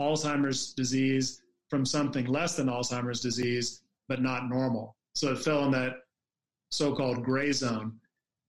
alzheimer's 0.00 0.72
disease 0.72 1.42
from 1.68 1.84
something 1.84 2.24
less 2.26 2.56
than 2.56 2.66
alzheimer's 2.66 3.20
disease 3.20 3.82
but 4.08 4.22
not 4.22 4.48
normal. 4.48 4.96
So 5.14 5.32
it 5.32 5.38
fell 5.38 5.64
in 5.66 5.70
that 5.72 5.98
so-called 6.70 7.22
gray 7.22 7.52
zone. 7.52 8.00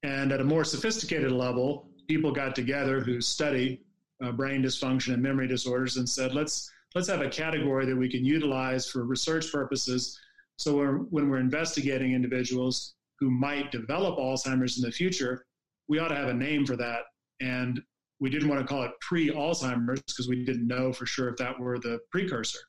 And 0.03 0.31
at 0.31 0.41
a 0.41 0.43
more 0.43 0.63
sophisticated 0.63 1.31
level 1.31 1.90
people 2.07 2.31
got 2.31 2.55
together 2.55 2.99
who 2.99 3.21
study 3.21 3.81
uh, 4.23 4.31
brain 4.31 4.61
dysfunction 4.61 5.13
and 5.13 5.23
memory 5.23 5.47
disorders 5.47 5.97
and 5.97 6.07
said, 6.07 6.33
let's 6.33 6.71
let's 6.95 7.07
have 7.07 7.21
a 7.21 7.29
category 7.29 7.85
that 7.85 7.95
we 7.95 8.09
can 8.09 8.25
utilize 8.25 8.89
for 8.89 9.05
research 9.05 9.51
purposes. 9.51 10.19
So 10.57 10.75
we're, 10.75 10.97
when 10.97 11.29
we're 11.29 11.39
investigating 11.39 12.13
individuals 12.13 12.95
who 13.19 13.31
might 13.31 13.71
develop 13.71 14.19
Alzheimer's 14.19 14.77
in 14.77 14.83
the 14.83 14.91
future, 14.91 15.45
we 15.87 15.99
ought 15.99 16.09
to 16.09 16.15
have 16.15 16.27
a 16.27 16.33
name 16.33 16.65
for 16.65 16.75
that. 16.75 17.03
And 17.39 17.81
we 18.19 18.29
didn't 18.29 18.49
want 18.49 18.61
to 18.61 18.67
call 18.67 18.83
it 18.83 18.91
pre-Alzheimer's 18.99 20.01
because 20.01 20.27
we 20.27 20.43
didn't 20.43 20.67
know 20.67 20.91
for 20.93 21.05
sure 21.05 21.29
if 21.29 21.37
that 21.37 21.59
were 21.59 21.79
the 21.79 21.99
precursor. 22.11 22.59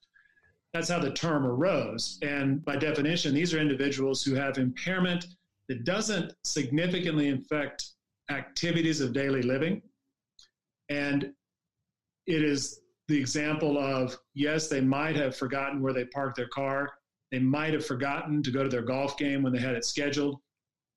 That's 0.72 0.88
how 0.88 1.00
the 1.00 1.12
term 1.12 1.44
arose. 1.44 2.18
And 2.22 2.64
by 2.64 2.76
definition, 2.76 3.34
these 3.34 3.52
are 3.52 3.58
individuals 3.58 4.22
who 4.22 4.34
have 4.34 4.56
impairment 4.56 5.26
that 5.68 5.84
doesn't 5.84 6.32
significantly 6.44 7.30
affect 7.30 7.90
activities 8.30 9.00
of 9.00 9.12
daily 9.12 9.42
living. 9.42 9.82
And 10.88 11.32
it 12.26 12.42
is 12.42 12.80
the 13.08 13.18
example 13.18 13.78
of 13.78 14.16
yes, 14.34 14.68
they 14.68 14.80
might 14.80 15.16
have 15.16 15.36
forgotten 15.36 15.82
where 15.82 15.92
they 15.92 16.04
parked 16.06 16.36
their 16.36 16.48
car. 16.48 16.90
They 17.30 17.38
might 17.38 17.72
have 17.72 17.84
forgotten 17.84 18.42
to 18.42 18.50
go 18.50 18.62
to 18.62 18.68
their 18.68 18.82
golf 18.82 19.16
game 19.16 19.42
when 19.42 19.52
they 19.52 19.58
had 19.58 19.74
it 19.74 19.84
scheduled, 19.84 20.38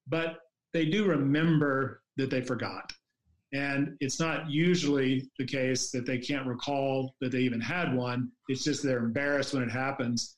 but 0.07 0.37
they 0.73 0.85
do 0.85 1.05
remember 1.05 2.01
that 2.17 2.29
they 2.29 2.41
forgot. 2.41 2.91
And 3.53 3.95
it's 4.01 4.19
not 4.19 4.49
usually 4.49 5.29
the 5.39 5.45
case 5.45 5.91
that 5.91 6.05
they 6.05 6.17
can't 6.17 6.45
recall 6.45 7.15
that 7.21 7.31
they 7.31 7.39
even 7.39 7.61
had 7.61 7.95
one. 7.95 8.29
It's 8.49 8.65
just 8.65 8.83
they're 8.83 8.97
embarrassed 8.97 9.53
when 9.53 9.63
it 9.63 9.71
happens. 9.71 10.35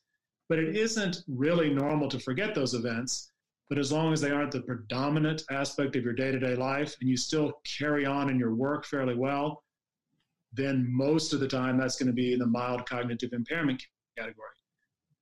But 0.48 0.60
it 0.60 0.76
isn't 0.76 1.24
really 1.26 1.74
normal 1.74 2.08
to 2.10 2.20
forget 2.20 2.54
those 2.54 2.74
events. 2.74 3.32
But 3.68 3.78
as 3.78 3.92
long 3.92 4.12
as 4.12 4.20
they 4.20 4.30
aren't 4.30 4.52
the 4.52 4.62
predominant 4.62 5.42
aspect 5.50 5.94
of 5.94 6.02
your 6.02 6.14
day 6.14 6.32
to 6.32 6.38
day 6.38 6.54
life 6.54 6.96
and 7.00 7.08
you 7.08 7.16
still 7.16 7.60
carry 7.78 8.06
on 8.06 8.30
in 8.30 8.38
your 8.38 8.54
work 8.54 8.86
fairly 8.86 9.14
well, 9.14 9.62
then 10.52 10.86
most 10.88 11.32
of 11.32 11.40
the 11.40 11.48
time 11.48 11.76
that's 11.76 11.96
going 11.96 12.06
to 12.06 12.12
be 12.12 12.34
the 12.34 12.46
mild 12.46 12.88
cognitive 12.88 13.32
impairment 13.32 13.82
category. 14.16 14.48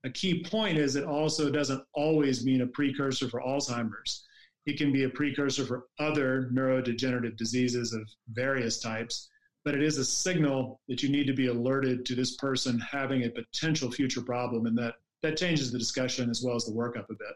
a 0.05 0.11
key 0.11 0.45
point 0.45 0.79
is 0.79 0.95
it 0.95 1.05
also 1.05 1.51
doesn't 1.51 1.83
always 1.95 2.45
mean 2.45 2.61
a 2.61 2.67
precursor 2.69 3.29
for 3.29 3.41
Alzheimer's. 3.41 4.25
It 4.65 4.79
can 4.79 4.93
be 4.93 5.05
a 5.05 5.09
precursor 5.09 5.65
for 5.65 5.87
other 5.99 6.51
neurodegenerative 6.53 7.37
diseases 7.37 7.93
of 7.93 8.09
various 8.33 8.81
types, 8.81 9.29
but 9.65 9.75
it 9.75 9.83
is 9.83 9.99
a 9.99 10.05
signal 10.05 10.81
that 10.89 11.03
you 11.03 11.09
need 11.09 11.27
to 11.27 11.33
be 11.33 11.49
alerted 11.49 12.07
to 12.07 12.15
this 12.15 12.37
person 12.37 12.79
having 12.79 13.25
a 13.25 13.31
potential 13.31 13.91
future 13.91 14.23
problem, 14.23 14.67
and 14.67 14.79
that 14.79 14.95
that 15.23 15.37
changes 15.37 15.73
the 15.73 15.79
discussion 15.79 16.31
as 16.31 16.43
well 16.45 16.55
as 16.55 16.65
the 16.65 16.73
workup 16.73 17.09
a 17.11 17.15
bit. 17.15 17.35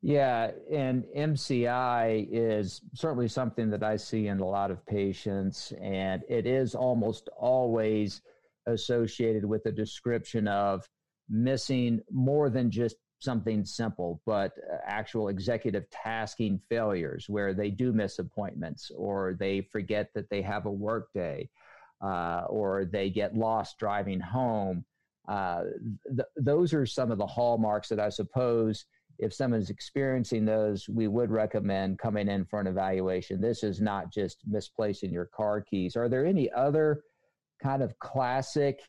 Yeah, 0.00 0.52
and 0.72 1.04
MCI 1.16 2.28
is 2.30 2.80
certainly 2.94 3.26
something 3.26 3.70
that 3.70 3.82
I 3.82 3.96
see 3.96 4.28
in 4.28 4.38
a 4.38 4.46
lot 4.46 4.70
of 4.70 4.86
patients, 4.86 5.72
and 5.80 6.22
it 6.28 6.46
is 6.46 6.76
almost 6.76 7.28
always 7.36 8.22
associated 8.66 9.44
with 9.44 9.66
a 9.66 9.72
description 9.72 10.46
of 10.46 10.88
missing 11.28 12.00
more 12.12 12.48
than 12.48 12.70
just 12.70 12.96
something 13.18 13.64
simple, 13.64 14.22
but 14.24 14.52
uh, 14.72 14.76
actual 14.86 15.28
executive 15.28 15.88
tasking 15.90 16.60
failures 16.68 17.28
where 17.28 17.52
they 17.52 17.70
do 17.70 17.92
miss 17.92 18.20
appointments 18.20 18.92
or 18.96 19.36
they 19.38 19.60
forget 19.60 20.10
that 20.14 20.30
they 20.30 20.42
have 20.42 20.66
a 20.66 20.70
work 20.70 21.08
day 21.12 21.48
uh, 22.00 22.44
or 22.48 22.84
they 22.84 23.10
get 23.10 23.36
lost 23.36 23.78
driving 23.78 24.20
home. 24.20 24.84
Uh, 25.28 25.64
th- 26.06 26.28
those 26.36 26.72
are 26.72 26.86
some 26.86 27.10
of 27.10 27.18
the 27.18 27.26
hallmarks 27.26 27.88
that 27.88 27.98
I 27.98 28.08
suppose 28.08 28.84
if 29.18 29.34
someone's 29.34 29.70
experiencing 29.70 30.44
those, 30.44 30.88
we 30.88 31.08
would 31.08 31.30
recommend 31.30 31.98
coming 31.98 32.28
in 32.28 32.44
for 32.44 32.60
an 32.60 32.66
evaluation. 32.66 33.40
This 33.40 33.64
is 33.64 33.80
not 33.80 34.12
just 34.12 34.38
misplacing 34.46 35.12
your 35.12 35.26
car 35.26 35.60
keys. 35.60 35.96
Are 35.96 36.08
there 36.08 36.24
any 36.24 36.50
other 36.52 37.02
kind 37.60 37.82
of 37.82 37.98
classic 37.98 38.80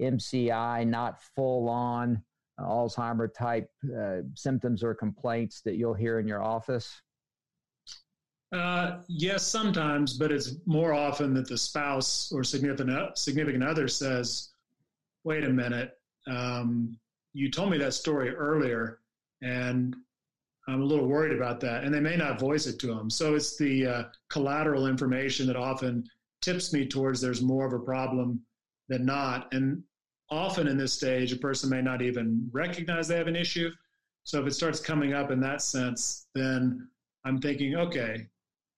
MCI, 0.00 0.86
not 0.86 1.22
full 1.34 1.68
on 1.68 2.22
uh, 2.58 2.64
Alzheimer 2.64 3.32
type 3.32 3.70
uh, 3.98 4.18
symptoms 4.34 4.82
or 4.82 4.94
complaints 4.94 5.62
that 5.62 5.76
you'll 5.76 5.94
hear 5.94 6.18
in 6.18 6.28
your 6.28 6.42
office? 6.42 7.00
Uh, 8.52 8.98
yes, 9.08 9.46
sometimes, 9.46 10.14
but 10.14 10.32
it's 10.32 10.56
more 10.66 10.92
often 10.92 11.32
that 11.34 11.48
the 11.48 11.56
spouse 11.56 12.32
or 12.32 12.42
significant 12.42 13.16
significant 13.16 13.62
other 13.62 13.86
says, 13.86 14.50
"Wait 15.22 15.44
a 15.44 15.48
minute, 15.48 15.96
um, 16.26 16.98
you 17.32 17.48
told 17.48 17.70
me 17.70 17.78
that 17.78 17.94
story 17.94 18.30
earlier, 18.34 18.99
and 19.42 19.94
I'm 20.68 20.82
a 20.82 20.84
little 20.84 21.06
worried 21.06 21.36
about 21.36 21.60
that." 21.60 21.84
And 21.84 21.92
they 21.92 22.00
may 22.00 22.16
not 22.16 22.40
voice 22.40 22.66
it 22.66 22.78
to 22.80 22.88
them. 22.88 23.10
So 23.10 23.34
it's 23.34 23.56
the 23.56 23.86
uh, 23.86 24.02
collateral 24.28 24.86
information 24.86 25.46
that 25.46 25.56
often 25.56 26.04
tips 26.42 26.72
me 26.72 26.86
towards 26.86 27.20
there's 27.20 27.42
more 27.42 27.66
of 27.66 27.72
a 27.72 27.84
problem 27.84 28.40
than 28.88 29.04
not. 29.04 29.52
And 29.52 29.82
often 30.30 30.66
in 30.66 30.78
this 30.78 30.92
stage, 30.92 31.32
a 31.32 31.36
person 31.36 31.70
may 31.70 31.82
not 31.82 32.02
even 32.02 32.48
recognize 32.52 33.08
they 33.08 33.16
have 33.16 33.26
an 33.26 33.36
issue. 33.36 33.70
So 34.24 34.40
if 34.40 34.46
it 34.46 34.54
starts 34.54 34.80
coming 34.80 35.12
up 35.12 35.30
in 35.30 35.40
that 35.40 35.62
sense, 35.62 36.26
then 36.34 36.88
I'm 37.24 37.40
thinking, 37.40 37.76
okay, 37.76 38.26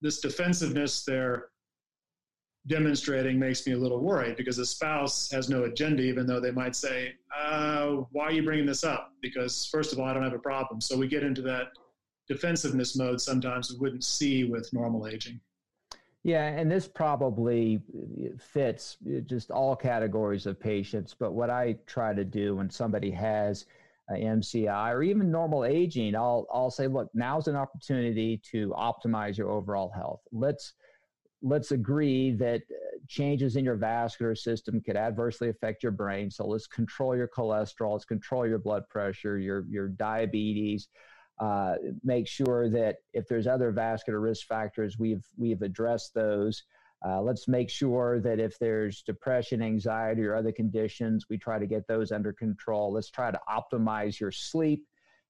this 0.00 0.20
defensiveness 0.20 1.04
they're 1.04 1.48
demonstrating 2.66 3.38
makes 3.38 3.66
me 3.66 3.72
a 3.72 3.76
little 3.76 4.00
worried 4.00 4.36
because 4.36 4.56
the 4.56 4.66
spouse 4.66 5.30
has 5.30 5.48
no 5.48 5.64
agenda, 5.64 6.02
even 6.02 6.26
though 6.26 6.40
they 6.40 6.52
might 6.52 6.76
say, 6.76 7.12
uh, 7.36 7.88
why 8.12 8.24
are 8.24 8.32
you 8.32 8.42
bringing 8.42 8.66
this 8.66 8.84
up? 8.84 9.12
Because, 9.20 9.66
first 9.66 9.92
of 9.92 9.98
all, 9.98 10.06
I 10.06 10.14
don't 10.14 10.22
have 10.22 10.32
a 10.32 10.38
problem. 10.38 10.80
So 10.80 10.96
we 10.96 11.08
get 11.08 11.22
into 11.22 11.42
that 11.42 11.68
defensiveness 12.28 12.96
mode 12.96 13.20
sometimes 13.20 13.72
we 13.72 13.78
wouldn't 13.78 14.04
see 14.04 14.44
with 14.44 14.72
normal 14.72 15.08
aging. 15.08 15.40
Yeah, 16.24 16.46
and 16.46 16.70
this 16.70 16.86
probably 16.86 17.82
fits 18.38 18.96
just 19.26 19.50
all 19.50 19.74
categories 19.74 20.46
of 20.46 20.60
patients. 20.60 21.16
But 21.18 21.32
what 21.32 21.50
I 21.50 21.76
try 21.86 22.14
to 22.14 22.24
do 22.24 22.56
when 22.56 22.70
somebody 22.70 23.10
has 23.10 23.66
MCI 24.08 24.92
or 24.92 25.02
even 25.02 25.32
normal 25.32 25.64
aging, 25.64 26.14
I'll 26.14 26.46
I'll 26.52 26.70
say, 26.70 26.86
look, 26.86 27.08
now's 27.12 27.48
an 27.48 27.56
opportunity 27.56 28.40
to 28.52 28.72
optimize 28.76 29.36
your 29.36 29.50
overall 29.50 29.90
health. 29.90 30.20
Let's 30.30 30.74
let's 31.42 31.72
agree 31.72 32.32
that 32.32 32.62
changes 33.08 33.56
in 33.56 33.64
your 33.64 33.76
vascular 33.76 34.34
system 34.34 34.80
could 34.80 34.96
adversely 34.96 35.48
affect 35.48 35.82
your 35.82 35.92
brain. 35.92 36.30
So 36.30 36.46
let's 36.46 36.66
control 36.66 37.16
your 37.16 37.28
cholesterol, 37.28 37.92
let's 37.92 38.04
control 38.04 38.46
your 38.46 38.58
blood 38.58 38.88
pressure, 38.88 39.38
your 39.38 39.64
your 39.68 39.88
diabetes 39.88 40.88
uh, 41.42 41.74
make 42.04 42.28
sure 42.28 42.68
that 42.68 42.98
if 43.12 43.26
there's 43.26 43.46
other 43.46 43.72
vascular 43.72 44.20
risk 44.20 44.46
factors, 44.46 44.98
we've 44.98 45.26
we've 45.36 45.62
addressed 45.62 46.14
those. 46.14 46.62
Uh, 47.04 47.20
let's 47.20 47.48
make 47.48 47.68
sure 47.68 48.20
that 48.20 48.38
if 48.38 48.56
there's 48.60 49.02
depression, 49.02 49.60
anxiety, 49.60 50.24
or 50.24 50.36
other 50.36 50.52
conditions, 50.52 51.26
we 51.28 51.36
try 51.36 51.58
to 51.58 51.66
get 51.66 51.84
those 51.88 52.12
under 52.12 52.32
control. 52.32 52.92
Let's 52.92 53.10
try 53.10 53.32
to 53.32 53.40
optimize 53.50 54.20
your 54.20 54.30
sleep 54.30 54.86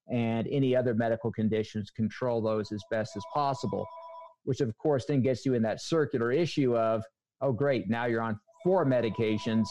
and 0.07 0.47
any 0.51 0.75
other 0.75 0.93
medical 0.93 1.31
conditions, 1.31 1.89
control 1.89 2.41
those 2.41 2.71
as 2.71 2.83
best 2.91 3.15
as 3.17 3.23
possible, 3.33 3.87
which 4.45 4.61
of 4.61 4.77
course 4.77 5.05
then 5.05 5.21
gets 5.21 5.45
you 5.45 5.53
in 5.53 5.63
that 5.63 5.81
circular 5.81 6.31
issue 6.31 6.75
of, 6.75 7.03
oh, 7.41 7.51
great, 7.51 7.89
now 7.89 8.05
you're 8.05 8.21
on 8.21 8.39
four 8.63 8.85
medications 8.85 9.67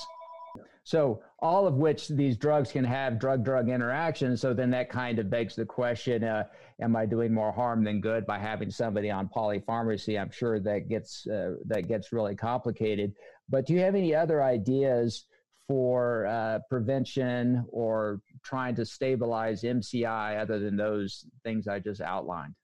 so 0.85 1.23
all 1.39 1.67
of 1.67 1.75
which 1.75 2.09
these 2.09 2.37
drugs 2.37 2.73
can 2.73 2.85
have 2.85 3.19
drug-drug 3.19 3.69
interactions. 3.69 4.41
So 4.41 4.53
then 4.53 4.71
that 4.71 4.91
kind 4.91 5.19
of 5.19 5.31
begs 5.31 5.55
the 5.55 5.65
question: 5.65 6.25
uh, 6.25 6.45
Am 6.81 6.97
I 6.97 7.07
doing 7.07 7.33
more 7.33 7.53
harm 7.53 7.85
than 7.85 8.01
good 8.01 8.27
by 8.27 8.39
having 8.39 8.71
somebody 8.71 9.11
on 9.11 9.29
polypharmacy? 9.29 10.21
I'm 10.21 10.31
sure 10.31 10.59
that 10.61 10.89
gets 10.89 11.27
uh, 11.27 11.55
that 11.67 11.87
gets 11.89 12.13
really 12.13 12.35
complicated. 12.35 13.15
But 13.49 13.67
do 13.67 13.75
you 13.75 13.81
have 13.81 13.95
any 13.95 14.15
other 14.15 14.43
ideas 14.43 15.27
for 15.69 16.27
uh, 16.27 16.59
prevention 16.69 17.65
or 17.69 18.21
trying 18.45 18.75
to 18.75 18.85
stabilize 18.85 19.63
MCI 19.63 20.41
other 20.41 20.59
than 20.59 20.77
those 20.77 21.25
things 21.45 21.69
I 21.69 21.79
just 21.79 22.01
outlined? 22.01 22.55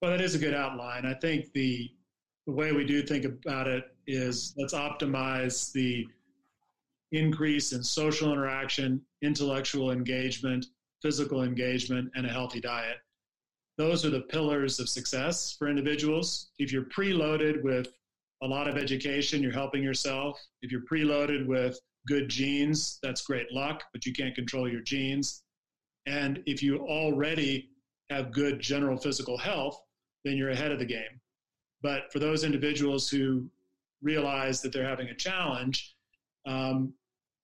Well, 0.00 0.12
that 0.12 0.20
is 0.20 0.34
a 0.34 0.38
good 0.38 0.54
outline. 0.54 1.04
I 1.06 1.14
think 1.14 1.52
the 1.52 1.90
the 2.46 2.52
way 2.54 2.72
we 2.72 2.84
do 2.84 3.02
think 3.02 3.26
about 3.26 3.66
it 3.68 3.84
is 4.06 4.54
let's 4.56 4.72
optimize 4.72 5.70
the 5.72 6.08
increase 7.12 7.72
in 7.72 7.82
social 7.82 8.32
interaction, 8.32 9.02
intellectual 9.22 9.90
engagement, 9.90 10.66
physical 11.02 11.42
engagement, 11.42 12.10
and 12.14 12.24
a 12.24 12.30
healthy 12.30 12.60
diet. 12.60 12.98
Those 13.76 14.06
are 14.06 14.10
the 14.10 14.22
pillars 14.22 14.80
of 14.80 14.88
success 14.88 15.56
for 15.58 15.68
individuals. 15.68 16.50
If 16.58 16.72
you're 16.72 16.84
preloaded 16.84 17.62
with 17.62 17.88
a 18.42 18.46
lot 18.46 18.66
of 18.66 18.78
education, 18.78 19.42
you're 19.42 19.52
helping 19.52 19.82
yourself. 19.82 20.40
If 20.62 20.72
you're 20.72 20.86
preloaded 20.90 21.46
with 21.46 21.78
good 22.06 22.30
genes, 22.30 22.98
that's 23.02 23.22
great 23.22 23.52
luck, 23.52 23.82
but 23.92 24.06
you 24.06 24.14
can't 24.14 24.34
control 24.34 24.70
your 24.70 24.80
genes. 24.80 25.42
And 26.06 26.42
if 26.46 26.62
you 26.62 26.78
already 26.78 27.68
have 28.08 28.32
good 28.32 28.58
general 28.58 28.96
physical 28.96 29.36
health, 29.36 29.78
then 30.24 30.36
you're 30.36 30.50
ahead 30.50 30.72
of 30.72 30.78
the 30.78 30.84
game. 30.84 31.20
But 31.82 32.12
for 32.12 32.18
those 32.18 32.44
individuals 32.44 33.08
who 33.08 33.48
realize 34.02 34.60
that 34.62 34.72
they're 34.72 34.88
having 34.88 35.08
a 35.08 35.14
challenge, 35.14 35.94
um, 36.46 36.92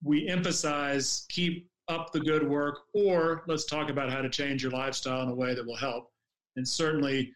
we 0.03 0.27
emphasize 0.27 1.25
keep 1.29 1.69
up 1.87 2.11
the 2.11 2.19
good 2.19 2.47
work, 2.47 2.79
or 2.93 3.43
let's 3.47 3.65
talk 3.65 3.89
about 3.89 4.11
how 4.11 4.21
to 4.21 4.29
change 4.29 4.63
your 4.63 4.71
lifestyle 4.71 5.23
in 5.23 5.29
a 5.29 5.35
way 5.35 5.53
that 5.53 5.65
will 5.65 5.75
help. 5.75 6.11
And 6.55 6.67
certainly, 6.67 7.33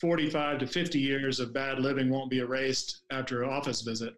45 0.00 0.58
to 0.58 0.66
50 0.66 0.98
years 0.98 1.38
of 1.40 1.52
bad 1.52 1.78
living 1.78 2.10
won't 2.10 2.30
be 2.30 2.40
erased 2.40 3.02
after 3.10 3.42
an 3.42 3.50
office 3.50 3.82
visit. 3.82 4.14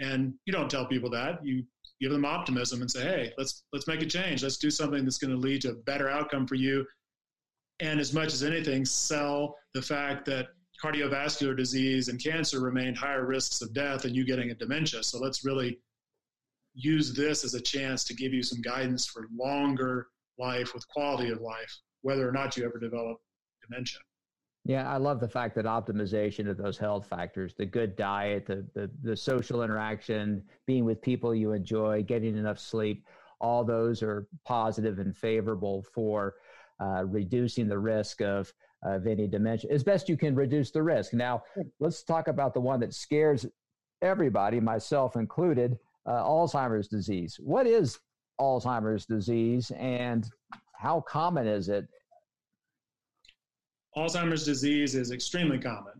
And 0.00 0.34
you 0.46 0.52
don't 0.52 0.70
tell 0.70 0.86
people 0.86 1.10
that. 1.10 1.44
You 1.44 1.64
give 2.00 2.12
them 2.12 2.24
optimism 2.24 2.82
and 2.82 2.90
say, 2.90 3.02
"Hey, 3.02 3.34
let's 3.36 3.64
let's 3.72 3.88
make 3.88 4.00
a 4.00 4.06
change. 4.06 4.42
Let's 4.42 4.58
do 4.58 4.70
something 4.70 5.04
that's 5.04 5.18
going 5.18 5.32
to 5.32 5.36
lead 5.36 5.62
to 5.62 5.70
a 5.70 5.74
better 5.74 6.08
outcome 6.08 6.46
for 6.46 6.54
you." 6.54 6.86
And 7.80 8.00
as 8.00 8.12
much 8.12 8.32
as 8.32 8.42
anything, 8.42 8.84
sell 8.84 9.56
the 9.74 9.82
fact 9.82 10.24
that 10.26 10.48
cardiovascular 10.82 11.56
disease 11.56 12.08
and 12.08 12.22
cancer 12.22 12.60
remain 12.60 12.94
higher 12.94 13.26
risks 13.26 13.62
of 13.62 13.72
death 13.72 14.02
than 14.02 14.14
you 14.14 14.24
getting 14.24 14.50
a 14.50 14.54
dementia. 14.54 15.02
So 15.02 15.18
let's 15.18 15.44
really 15.44 15.78
use 16.74 17.12
this 17.12 17.44
as 17.44 17.54
a 17.54 17.60
chance 17.60 18.04
to 18.04 18.14
give 18.14 18.32
you 18.32 18.42
some 18.42 18.60
guidance 18.60 19.06
for 19.06 19.28
longer 19.36 20.08
life 20.38 20.74
with 20.74 20.86
quality 20.88 21.30
of 21.30 21.40
life, 21.40 21.78
whether 22.02 22.28
or 22.28 22.32
not 22.32 22.56
you 22.56 22.64
ever 22.64 22.78
develop 22.78 23.18
dementia. 23.68 23.98
Yeah, 24.64 24.88
I 24.88 24.98
love 24.98 25.18
the 25.18 25.28
fact 25.28 25.54
that 25.54 25.64
optimization 25.64 26.48
of 26.48 26.56
those 26.56 26.76
health 26.76 27.06
factors, 27.06 27.54
the 27.54 27.64
good 27.64 27.96
diet, 27.96 28.46
the, 28.46 28.66
the, 28.74 28.90
the 29.02 29.16
social 29.16 29.62
interaction, 29.62 30.42
being 30.66 30.84
with 30.84 31.00
people 31.00 31.34
you 31.34 31.52
enjoy, 31.52 32.02
getting 32.02 32.36
enough 32.36 32.58
sleep, 32.58 33.06
all 33.40 33.64
those 33.64 34.02
are 34.02 34.28
positive 34.44 34.98
and 34.98 35.16
favorable 35.16 35.84
for 35.94 36.34
uh, 36.80 37.04
reducing 37.04 37.68
the 37.68 37.78
risk 37.78 38.20
of, 38.20 38.52
of 38.82 39.06
any 39.06 39.26
dementia 39.26 39.70
as 39.72 39.82
best 39.82 40.08
you 40.08 40.16
can 40.16 40.34
reduce 40.34 40.70
the 40.70 40.82
risk. 40.82 41.12
Now, 41.12 41.42
let's 41.80 42.02
talk 42.02 42.28
about 42.28 42.54
the 42.54 42.60
one 42.60 42.80
that 42.80 42.94
scares 42.94 43.46
everybody, 44.02 44.60
myself 44.60 45.16
included, 45.16 45.78
uh, 46.06 46.22
Alzheimer's 46.22 46.88
disease. 46.88 47.36
What 47.40 47.66
is 47.66 47.98
Alzheimer's 48.40 49.06
disease 49.06 49.72
and 49.76 50.26
how 50.74 51.00
common 51.00 51.46
is 51.46 51.68
it? 51.68 51.86
Alzheimer's 53.96 54.44
disease 54.44 54.94
is 54.94 55.10
extremely 55.10 55.58
common. 55.58 55.94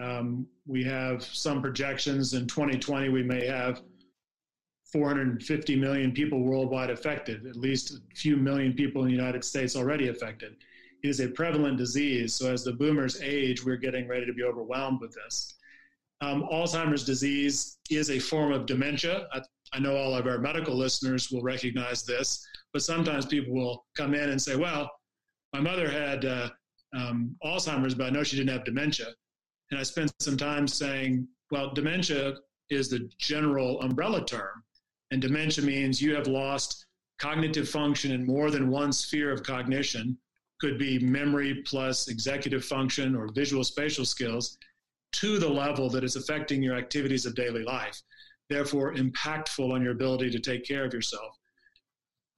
Um, 0.00 0.46
we 0.66 0.84
have 0.84 1.22
some 1.24 1.60
projections 1.60 2.32
in 2.34 2.46
2020, 2.46 3.08
we 3.08 3.22
may 3.22 3.44
have 3.46 3.82
450 4.92 5.76
million 5.76 6.12
people 6.12 6.42
worldwide 6.42 6.90
affected, 6.90 7.46
at 7.46 7.56
least 7.56 7.92
a 7.92 8.16
few 8.16 8.36
million 8.36 8.72
people 8.72 9.02
in 9.02 9.08
the 9.08 9.14
United 9.14 9.44
States 9.44 9.76
already 9.76 10.08
affected. 10.08 10.56
It 11.02 11.08
is 11.08 11.20
a 11.20 11.28
prevalent 11.28 11.78
disease. 11.78 12.34
So 12.34 12.52
as 12.52 12.64
the 12.64 12.72
boomers 12.72 13.20
age, 13.22 13.64
we're 13.64 13.76
getting 13.76 14.08
ready 14.08 14.26
to 14.26 14.32
be 14.32 14.42
overwhelmed 14.42 15.00
with 15.00 15.12
this. 15.12 15.54
Um, 16.20 16.46
Alzheimer's 16.52 17.04
disease 17.04 17.78
is 17.88 18.10
a 18.10 18.18
form 18.18 18.52
of 18.52 18.66
dementia. 18.66 19.26
I, 19.32 19.40
I, 19.72 19.78
know 19.78 19.96
all 19.96 20.14
of 20.14 20.26
our 20.26 20.38
medical 20.38 20.74
listeners 20.74 21.30
will 21.30 21.40
recognize 21.40 22.02
this, 22.02 22.46
but 22.74 22.82
sometimes 22.82 23.24
people 23.24 23.54
will 23.54 23.86
come 23.96 24.14
in 24.14 24.28
and 24.28 24.40
say, 24.40 24.54
well, 24.54 24.90
my 25.54 25.60
mother 25.60 25.90
had 25.90 26.26
uh, 26.26 26.50
um, 26.94 27.34
Alzheimer's, 27.42 27.94
but 27.94 28.06
I 28.06 28.10
know 28.10 28.22
she 28.22 28.36
didn't 28.36 28.50
have 28.50 28.64
dementia. 28.64 29.06
And 29.70 29.80
I 29.80 29.82
spent 29.82 30.12
some 30.20 30.36
time 30.36 30.68
saying, 30.68 31.26
well, 31.50 31.72
dementia 31.72 32.34
is 32.68 32.90
the 32.90 33.08
general 33.18 33.80
umbrella 33.80 34.24
term. 34.24 34.62
And 35.10 35.20
dementia 35.20 35.64
means 35.64 36.00
you 36.00 36.14
have 36.14 36.26
lost 36.26 36.86
cognitive 37.18 37.68
function 37.68 38.12
in 38.12 38.24
more 38.24 38.50
than 38.50 38.70
one 38.70 38.92
sphere 38.92 39.32
of 39.32 39.42
cognition, 39.42 40.16
could 40.60 40.78
be 40.78 40.98
memory 40.98 41.62
plus 41.66 42.08
executive 42.08 42.64
function 42.64 43.14
or 43.16 43.32
visual 43.32 43.64
spatial 43.64 44.04
skills, 44.04 44.58
to 45.12 45.38
the 45.38 45.48
level 45.48 45.90
that 45.90 46.04
is 46.04 46.16
affecting 46.16 46.62
your 46.62 46.76
activities 46.76 47.26
of 47.26 47.34
daily 47.34 47.64
life, 47.64 48.00
therefore 48.48 48.94
impactful 48.94 49.72
on 49.72 49.82
your 49.82 49.92
ability 49.92 50.30
to 50.30 50.38
take 50.38 50.64
care 50.64 50.84
of 50.84 50.94
yourself. 50.94 51.36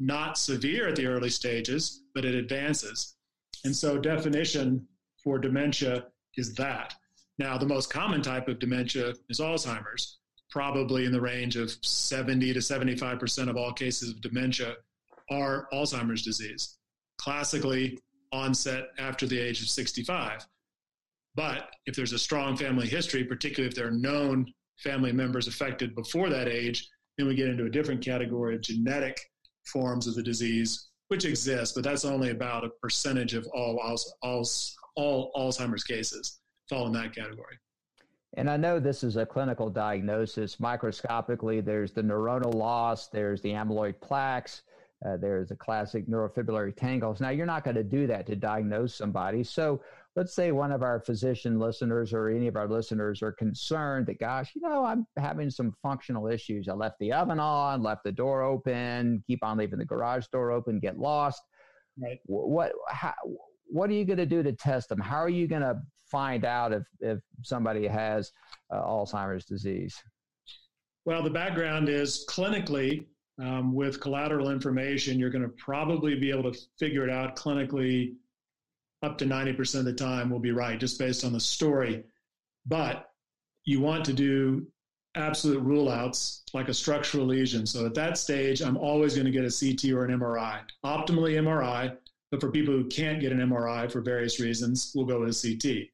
Not 0.01 0.39
severe 0.39 0.89
at 0.89 0.97
the 0.97 1.07
early 1.07 1.31
stages, 1.31 2.03
but 2.15 2.25
it 2.25 2.35
advances. 2.35 3.17
And 3.65 3.77
so, 3.77 3.99
definition 3.99 4.87
for 5.23 5.39
dementia 5.39 6.07
is 6.37 6.55
that. 6.55 6.95
Now, 7.39 7.59
the 7.59 7.67
most 7.67 7.91
common 7.91 8.23
type 8.23 8.49
of 8.49 8.59
dementia 8.59 9.15
is 9.29 9.41
Alzheimer's 9.41 10.19
probably 10.53 11.07
in 11.07 11.13
the 11.13 11.21
range 11.21 11.57
of 11.57 11.75
70 11.83 12.53
to 12.53 12.59
75% 12.59 13.49
of 13.49 13.57
all 13.57 13.73
cases 13.73 14.11
of 14.11 14.21
dementia 14.21 14.75
are 15.31 15.67
Alzheimer's 15.73 16.23
disease, 16.23 16.77
classically 17.17 17.99
onset 18.33 18.89
after 18.99 19.27
the 19.27 19.39
age 19.39 19.63
of 19.63 19.69
65. 19.71 20.47
But 21.35 21.71
if 21.87 21.97
there's 21.97 22.13
a 22.13 22.19
strong 22.19 22.55
family 22.59 22.87
history, 22.87 23.25
particularly 23.25 23.69
if 23.69 23.75
there 23.75 23.89
are 23.89 23.93
known 23.93 24.53
family 24.77 25.11
members 25.11 25.49
affected 25.49 25.95
before 25.95 26.29
that 26.29 26.49
age, 26.49 26.87
then 27.17 27.27
we 27.27 27.35
get 27.35 27.49
into 27.49 27.65
a 27.65 27.71
different 27.71 28.05
category 28.05 28.55
of 28.55 28.61
genetic 28.61 29.19
forms 29.65 30.07
of 30.07 30.15
the 30.15 30.23
disease, 30.23 30.89
which 31.09 31.25
exist, 31.25 31.75
but 31.75 31.83
that's 31.83 32.05
only 32.05 32.29
about 32.29 32.65
a 32.65 32.71
percentage 32.83 33.33
of 33.33 33.47
all, 33.55 33.79
all, 34.23 34.45
all 34.97 35.33
Alzheimer's 35.35 35.85
cases 35.85 36.41
fall 36.69 36.87
in 36.87 36.93
that 36.93 37.15
category. 37.15 37.57
And 38.37 38.49
I 38.49 38.57
know 38.57 38.81
this 38.81 39.05
is 39.05 39.17
a 39.17 39.27
clinical 39.27 39.69
diagnosis. 39.69 40.59
Microscopically, 40.59 41.61
there's 41.61 41.93
the 41.93 42.03
neuronal 42.03 42.55
loss, 42.55 43.09
there's 43.09 43.43
the 43.43 43.51
amyloid 43.51 44.01
plaques, 44.01 44.63
uh, 45.05 45.17
there's 45.19 45.49
the 45.49 45.57
classic 45.57 46.07
neurofibrillary 46.07 46.75
tangles. 46.75 47.21
Now, 47.21 47.29
you're 47.29 47.45
not 47.45 47.65
going 47.65 47.77
to 47.77 47.85
do 47.85 48.07
that 48.07 48.27
to 48.29 48.37
diagnose 48.37 48.95
somebody. 48.95 49.45
So, 49.45 49.83
let's 50.15 50.35
say 50.35 50.53
one 50.53 50.73
of 50.73 50.83
our 50.83 51.01
physician 51.01 51.59
listeners 51.59 52.13
or 52.13 52.29
any 52.29 52.47
of 52.47 52.57
our 52.57 52.69
listeners 52.69 53.23
are 53.23 53.33
concerned 53.33 54.07
that, 54.07 54.19
gosh, 54.19 54.53
you 54.55 54.61
know, 54.61 54.85
I'm 54.85 55.07
having 55.17 55.51
some 55.51 55.75
functional 55.83 56.27
issues. 56.27 56.69
I 56.69 56.75
left 56.75 56.99
the 57.01 57.13
oven 57.13 57.41
on, 57.41 57.83
left 57.83 58.05
the 58.05 58.13
door 58.13 58.43
open, 58.43 59.23
keep 59.27 59.43
on 59.43 59.57
leaving 59.57 59.79
the 59.79 59.85
garage 59.85 60.27
door 60.27 60.51
open, 60.51 60.81
get 60.81 60.99
lost. 60.99 61.43
Right. 61.99 62.19
What, 62.27 62.73
how, 62.89 63.15
what 63.67 63.89
are 63.89 63.95
you 63.95 64.05
going 64.05 64.19
to 64.19 64.27
do 64.27 64.43
to 64.43 64.53
test 64.53 64.91
them? 64.91 65.01
How 65.01 65.17
are 65.17 65.31
you 65.31 65.47
going 65.49 65.63
to 65.63 65.81
find 66.13 66.45
out 66.45 66.73
if, 66.73 66.83
if 67.01 67.19
somebody 67.43 67.89
has 67.89 68.31
uh, 68.71 68.83
Alzheimer's 68.83 69.47
disease? 69.47 69.97
Well, 71.07 71.23
the 71.25 71.31
background 71.31 71.89
is 71.89 72.25
clinically, 72.29 73.07
um, 73.41 73.75
with 73.75 74.01
collateral 74.01 74.51
information, 74.51 75.19
you're 75.19 75.31
going 75.31 75.43
to 75.43 75.49
probably 75.49 76.15
be 76.15 76.31
able 76.31 76.53
to 76.53 76.59
figure 76.79 77.03
it 77.03 77.11
out 77.11 77.35
clinically 77.35 78.15
up 79.03 79.19
to 79.19 79.25
90% 79.25 79.81
of 79.81 79.85
the 79.85 79.93
time 79.93 80.31
will 80.31 80.39
be 80.39 80.53
right, 80.53 80.79
just 80.79 80.99
based 80.99 81.25
on 81.25 81.33
the 81.33 81.41
story. 81.41 82.05
But 82.67 83.11
you 83.65 83.81
want 83.81 84.05
to 84.05 84.13
do 84.13 84.67
absolute 85.17 85.61
rule 85.61 85.91
outs 85.91 86.43
like 86.55 86.69
a 86.69 86.75
structural 86.75 87.27
lesion. 87.27 87.67
So 87.67 87.85
at 87.85 87.95
that 87.95 88.17
stage, 88.17 88.63
I'm 88.63 88.77
always 88.77 89.15
going 89.15 89.27
to 89.27 89.33
get 89.33 89.45
a 89.45 89.51
CT 89.51 89.93
or 89.93 90.05
an 90.05 90.19
MRI. 90.19 90.61
Optimally, 90.85 91.35
MRI, 91.35 91.97
but 92.31 92.41
for 92.41 92.51
people 92.51 92.75
who 92.75 92.85
can't 92.85 93.21
get 93.21 93.33
an 93.33 93.41
MRI 93.41 93.91
for 93.91 94.01
various 94.01 94.39
reasons, 94.39 94.93
we'll 94.95 95.07
go 95.07 95.21
with 95.21 95.31
a 95.31 95.57
CT 95.59 95.89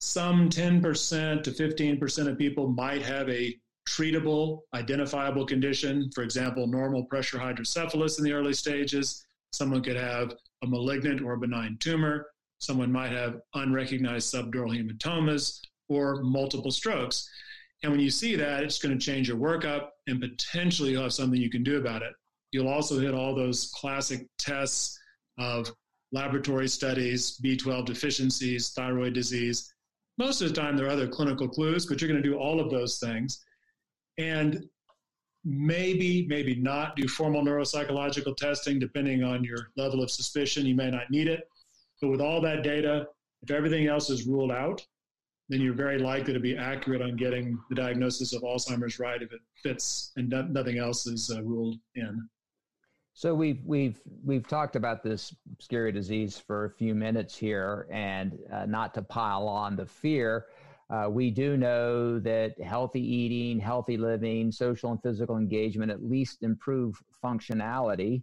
some 0.00 0.48
10% 0.48 1.42
to 1.42 1.50
15% 1.50 2.28
of 2.28 2.38
people 2.38 2.68
might 2.68 3.02
have 3.02 3.28
a 3.28 3.58
treatable, 3.88 4.60
identifiable 4.74 5.46
condition. 5.46 6.10
For 6.14 6.22
example, 6.22 6.66
normal 6.66 7.04
pressure 7.04 7.38
hydrocephalus 7.38 8.18
in 8.18 8.24
the 8.24 8.32
early 8.32 8.52
stages. 8.52 9.24
Someone 9.52 9.82
could 9.82 9.96
have 9.96 10.34
a 10.62 10.66
malignant 10.66 11.22
or 11.22 11.36
benign 11.36 11.78
tumor. 11.80 12.26
Someone 12.58 12.92
might 12.92 13.12
have 13.12 13.40
unrecognized 13.54 14.32
subdural 14.32 14.76
hematomas 14.76 15.60
or 15.88 16.22
multiple 16.22 16.70
strokes. 16.70 17.28
And 17.82 17.92
when 17.92 18.00
you 18.00 18.10
see 18.10 18.36
that, 18.36 18.64
it's 18.64 18.78
going 18.78 18.96
to 18.96 19.04
change 19.04 19.28
your 19.28 19.38
workup 19.38 19.88
and 20.06 20.20
potentially 20.20 20.90
you'll 20.90 21.04
have 21.04 21.12
something 21.12 21.40
you 21.40 21.50
can 21.50 21.62
do 21.62 21.78
about 21.78 22.02
it. 22.02 22.12
You'll 22.50 22.68
also 22.68 22.98
hit 22.98 23.14
all 23.14 23.34
those 23.34 23.70
classic 23.74 24.26
tests 24.38 24.98
of 25.38 25.72
laboratory 26.12 26.68
studies, 26.68 27.38
B12 27.42 27.84
deficiencies, 27.84 28.70
thyroid 28.70 29.12
disease, 29.12 29.72
most 30.18 30.42
of 30.42 30.48
the 30.48 30.60
time, 30.60 30.76
there 30.76 30.86
are 30.86 30.90
other 30.90 31.08
clinical 31.08 31.48
clues, 31.48 31.86
but 31.86 32.00
you're 32.00 32.10
going 32.10 32.22
to 32.22 32.28
do 32.28 32.36
all 32.36 32.60
of 32.60 32.70
those 32.70 32.98
things. 32.98 33.44
And 34.18 34.64
maybe, 35.44 36.26
maybe 36.28 36.56
not 36.56 36.96
do 36.96 37.06
formal 37.06 37.42
neuropsychological 37.42 38.36
testing, 38.36 38.78
depending 38.78 39.22
on 39.22 39.44
your 39.44 39.70
level 39.76 40.02
of 40.02 40.10
suspicion. 40.10 40.66
You 40.66 40.74
may 40.74 40.90
not 40.90 41.10
need 41.10 41.28
it. 41.28 41.48
But 42.02 42.08
with 42.08 42.20
all 42.20 42.40
that 42.42 42.62
data, 42.62 43.06
if 43.42 43.50
everything 43.50 43.86
else 43.86 44.10
is 44.10 44.26
ruled 44.26 44.50
out, 44.50 44.84
then 45.48 45.60
you're 45.60 45.74
very 45.74 45.98
likely 45.98 46.34
to 46.34 46.40
be 46.40 46.56
accurate 46.56 47.00
on 47.00 47.16
getting 47.16 47.58
the 47.70 47.76
diagnosis 47.76 48.34
of 48.34 48.42
Alzheimer's 48.42 48.98
right 48.98 49.22
if 49.22 49.32
it 49.32 49.40
fits 49.62 50.12
and 50.16 50.28
nothing 50.50 50.78
else 50.78 51.06
is 51.06 51.32
uh, 51.34 51.42
ruled 51.42 51.76
in. 51.94 52.28
So 53.18 53.34
we've 53.34 53.60
we've 53.66 54.00
we've 54.24 54.46
talked 54.46 54.76
about 54.76 55.02
this 55.02 55.34
scary 55.58 55.90
disease 55.90 56.38
for 56.38 56.66
a 56.66 56.70
few 56.70 56.94
minutes 56.94 57.36
here, 57.36 57.88
and 57.90 58.38
uh, 58.52 58.64
not 58.66 58.94
to 58.94 59.02
pile 59.02 59.48
on 59.48 59.74
the 59.74 59.86
fear. 59.86 60.46
Uh, 60.88 61.08
we 61.10 61.32
do 61.32 61.56
know 61.56 62.20
that 62.20 62.60
healthy 62.60 63.00
eating, 63.00 63.58
healthy 63.58 63.96
living, 63.96 64.52
social 64.52 64.92
and 64.92 65.02
physical 65.02 65.36
engagement 65.36 65.90
at 65.90 66.04
least 66.04 66.44
improve 66.44 67.02
functionality. 67.20 68.22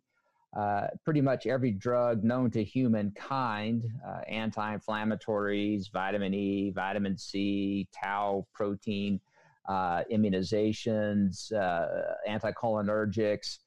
Uh, 0.56 0.88
pretty 1.04 1.20
much 1.20 1.46
every 1.46 1.72
drug 1.72 2.24
known 2.24 2.50
to 2.52 2.64
humankind, 2.64 3.84
uh, 4.08 4.22
anti-inflammatories, 4.30 5.92
vitamin 5.92 6.34
E, 6.34 6.70
vitamin 6.70 7.18
C, 7.18 7.86
tau 7.92 8.48
protein, 8.54 9.20
uh, 9.68 10.04
immunizations, 10.10 11.52
uh, 11.52 12.14
anticholinergics, 12.30 13.58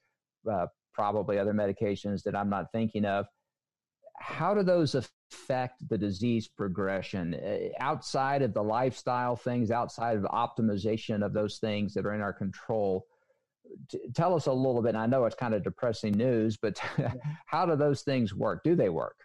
uh, 0.51 0.65
probably 0.99 1.39
other 1.39 1.53
medications 1.53 2.23
that 2.23 2.35
I'm 2.35 2.49
not 2.49 2.73
thinking 2.73 3.05
of. 3.05 3.25
How 4.19 4.53
do 4.53 4.63
those 4.63 4.95
affect 4.95 5.87
the 5.87 5.97
disease 5.97 6.49
progression 6.49 7.35
uh, 7.35 7.69
outside 7.79 8.41
of 8.41 8.53
the 8.53 8.61
lifestyle 8.61 9.37
things, 9.37 9.71
outside 9.71 10.17
of 10.17 10.23
optimization 10.23 11.25
of 11.25 11.31
those 11.31 11.57
things 11.59 11.93
that 11.93 12.05
are 12.05 12.13
in 12.13 12.19
our 12.19 12.33
control? 12.33 13.05
T- 13.89 14.09
tell 14.13 14.35
us 14.35 14.47
a 14.47 14.51
little 14.51 14.81
bit. 14.81 14.93
I 14.93 15.05
know 15.05 15.23
it's 15.23 15.37
kind 15.37 15.53
of 15.53 15.63
depressing 15.63 16.17
news, 16.17 16.57
but 16.57 16.77
how 17.45 17.65
do 17.65 17.77
those 17.77 18.01
things 18.01 18.35
work? 18.35 18.61
Do 18.65 18.75
they 18.75 18.89
work? 18.89 19.15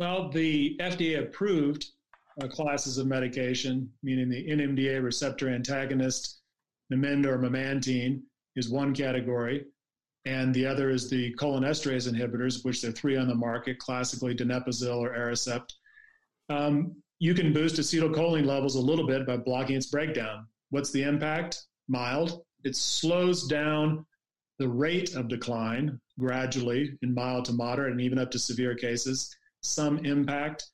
Well, 0.00 0.30
the 0.30 0.76
FDA 0.80 1.22
approved 1.22 1.86
uh, 2.42 2.48
classes 2.48 2.98
of 2.98 3.06
medication, 3.06 3.88
meaning 4.02 4.28
the 4.28 4.48
NMDA 4.48 5.00
receptor 5.00 5.48
antagonist, 5.48 6.40
Namenda 6.92 7.26
or 7.26 7.38
memantine, 7.38 8.22
is 8.56 8.68
one 8.68 8.92
category 8.92 9.64
and 10.26 10.52
the 10.52 10.66
other 10.66 10.90
is 10.90 11.08
the 11.08 11.32
cholinesterase 11.36 12.12
inhibitors, 12.12 12.64
which 12.64 12.82
there 12.82 12.90
are 12.90 12.94
three 12.94 13.16
on 13.16 13.28
the 13.28 13.34
market, 13.34 13.78
classically 13.78 14.34
donepezil 14.34 14.96
or 14.96 15.16
Aricept. 15.16 15.72
Um, 16.48 16.96
you 17.20 17.32
can 17.32 17.52
boost 17.52 17.76
acetylcholine 17.76 18.44
levels 18.44 18.74
a 18.74 18.80
little 18.80 19.06
bit 19.06 19.24
by 19.24 19.36
blocking 19.36 19.76
its 19.76 19.86
breakdown. 19.86 20.48
What's 20.70 20.90
the 20.90 21.04
impact? 21.04 21.62
Mild. 21.88 22.42
It 22.64 22.74
slows 22.74 23.46
down 23.46 24.04
the 24.58 24.68
rate 24.68 25.14
of 25.14 25.28
decline 25.28 26.00
gradually 26.18 26.98
in 27.02 27.14
mild 27.14 27.44
to 27.44 27.52
moderate 27.52 27.92
and 27.92 28.00
even 28.00 28.18
up 28.18 28.32
to 28.32 28.38
severe 28.38 28.74
cases. 28.74 29.34
Some 29.62 30.04
impact. 30.04 30.64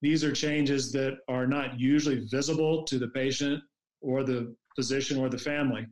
These 0.00 0.22
are 0.22 0.32
changes 0.32 0.92
that 0.92 1.14
are 1.28 1.46
not 1.46 1.78
usually 1.78 2.26
visible 2.30 2.84
to 2.84 3.00
the 3.00 3.08
patient 3.08 3.62
or 4.00 4.22
the 4.22 4.54
physician 4.76 5.18
or 5.18 5.28
the 5.28 5.38
family 5.38 5.86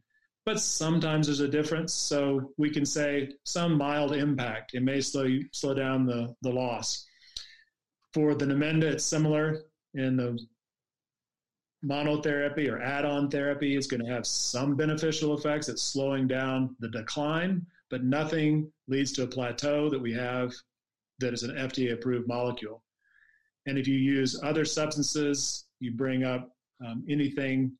but 0.50 0.60
sometimes 0.60 1.28
there's 1.28 1.38
a 1.38 1.46
difference. 1.46 1.94
So 1.94 2.50
we 2.58 2.70
can 2.70 2.84
say 2.84 3.30
some 3.44 3.78
mild 3.78 4.12
impact. 4.12 4.74
It 4.74 4.82
may 4.82 5.00
slow 5.00 5.28
slow 5.52 5.74
down 5.74 6.06
the, 6.06 6.34
the 6.42 6.50
loss. 6.50 7.06
For 8.14 8.34
the 8.34 8.46
Namenda, 8.46 8.82
it's 8.82 9.04
similar 9.04 9.62
in 9.94 10.16
the 10.16 10.36
monotherapy 11.84 12.68
or 12.68 12.82
add 12.82 13.04
on 13.04 13.30
therapy 13.30 13.76
is 13.76 13.86
going 13.86 14.04
to 14.04 14.10
have 14.10 14.26
some 14.26 14.74
beneficial 14.74 15.38
effects 15.38 15.68
It's 15.68 15.84
slowing 15.84 16.26
down 16.26 16.74
the 16.80 16.88
decline, 16.88 17.64
but 17.88 18.02
nothing 18.02 18.72
leads 18.88 19.12
to 19.12 19.22
a 19.22 19.28
plateau 19.28 19.88
that 19.88 20.02
we 20.02 20.12
have 20.14 20.52
that 21.20 21.32
is 21.32 21.44
an 21.44 21.54
FDA 21.54 21.92
approved 21.92 22.26
molecule. 22.26 22.82
And 23.66 23.78
if 23.78 23.86
you 23.86 23.96
use 23.96 24.40
other 24.42 24.64
substances, 24.64 25.66
you 25.78 25.92
bring 25.92 26.24
up 26.24 26.50
um, 26.84 27.04
anything 27.08 27.76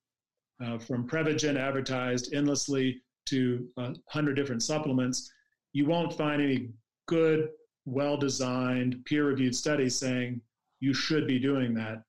uh, 0.64 0.78
from 0.78 1.08
Prevagen 1.08 1.56
advertised 1.56 2.34
endlessly 2.34 3.02
to 3.26 3.68
a 3.78 3.82
uh, 3.82 3.94
hundred 4.08 4.34
different 4.34 4.62
supplements, 4.62 5.30
you 5.72 5.86
won't 5.86 6.12
find 6.12 6.42
any 6.42 6.68
good, 7.06 7.50
well 7.84 8.16
designed, 8.16 9.04
peer 9.04 9.26
reviewed 9.26 9.54
studies 9.54 9.96
saying 9.96 10.40
you 10.80 10.92
should 10.92 11.26
be 11.26 11.38
doing 11.38 11.74
that. 11.74 12.02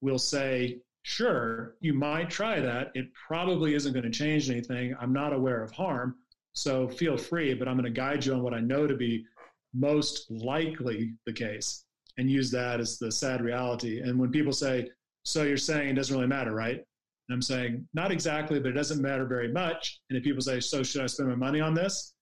We'll 0.00 0.18
say, 0.18 0.78
sure, 1.02 1.76
you 1.80 1.94
might 1.94 2.30
try 2.30 2.60
that. 2.60 2.90
It 2.94 3.06
probably 3.14 3.74
isn't 3.74 3.92
going 3.92 4.04
to 4.04 4.10
change 4.10 4.50
anything. 4.50 4.94
I'm 5.00 5.12
not 5.12 5.32
aware 5.32 5.62
of 5.62 5.70
harm. 5.70 6.16
So 6.52 6.88
feel 6.88 7.16
free, 7.16 7.54
but 7.54 7.68
I'm 7.68 7.76
going 7.76 7.84
to 7.84 7.90
guide 7.90 8.24
you 8.24 8.34
on 8.34 8.42
what 8.42 8.54
I 8.54 8.60
know 8.60 8.86
to 8.86 8.96
be 8.96 9.24
most 9.72 10.30
likely 10.30 11.14
the 11.26 11.32
case 11.32 11.84
and 12.18 12.30
use 12.30 12.50
that 12.50 12.80
as 12.80 12.98
the 12.98 13.10
sad 13.10 13.40
reality. 13.40 14.00
And 14.00 14.18
when 14.18 14.30
people 14.30 14.52
say, 14.52 14.90
so 15.22 15.44
you're 15.44 15.56
saying 15.56 15.90
it 15.90 15.94
doesn't 15.94 16.14
really 16.14 16.26
matter, 16.26 16.52
right? 16.52 16.84
And 17.30 17.36
I'm 17.36 17.42
saying, 17.42 17.86
not 17.94 18.10
exactly, 18.10 18.58
but 18.58 18.70
it 18.70 18.74
doesn't 18.74 19.00
matter 19.00 19.24
very 19.24 19.52
much. 19.52 20.00
And 20.10 20.18
if 20.18 20.24
people 20.24 20.42
say, 20.42 20.58
so 20.58 20.82
should 20.82 21.00
I 21.00 21.06
spend 21.06 21.28
my 21.28 21.36
money 21.36 21.60
on 21.60 21.74
this? 21.74 22.14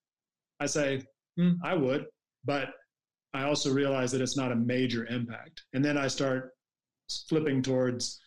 I 0.61 0.67
say, 0.67 1.03
hmm, 1.39 1.53
I 1.65 1.73
would, 1.73 2.05
but 2.45 2.69
I 3.33 3.45
also 3.45 3.73
realize 3.73 4.13
that 4.13 4.21
it's 4.21 4.37
not 4.37 4.53
a 4.53 4.55
major 4.55 5.07
impact. 5.07 5.63
And 5.73 5.83
then 5.83 5.97
I 5.97 6.09
start 6.09 6.51
flipping 7.27 7.63
towards, 7.63 8.21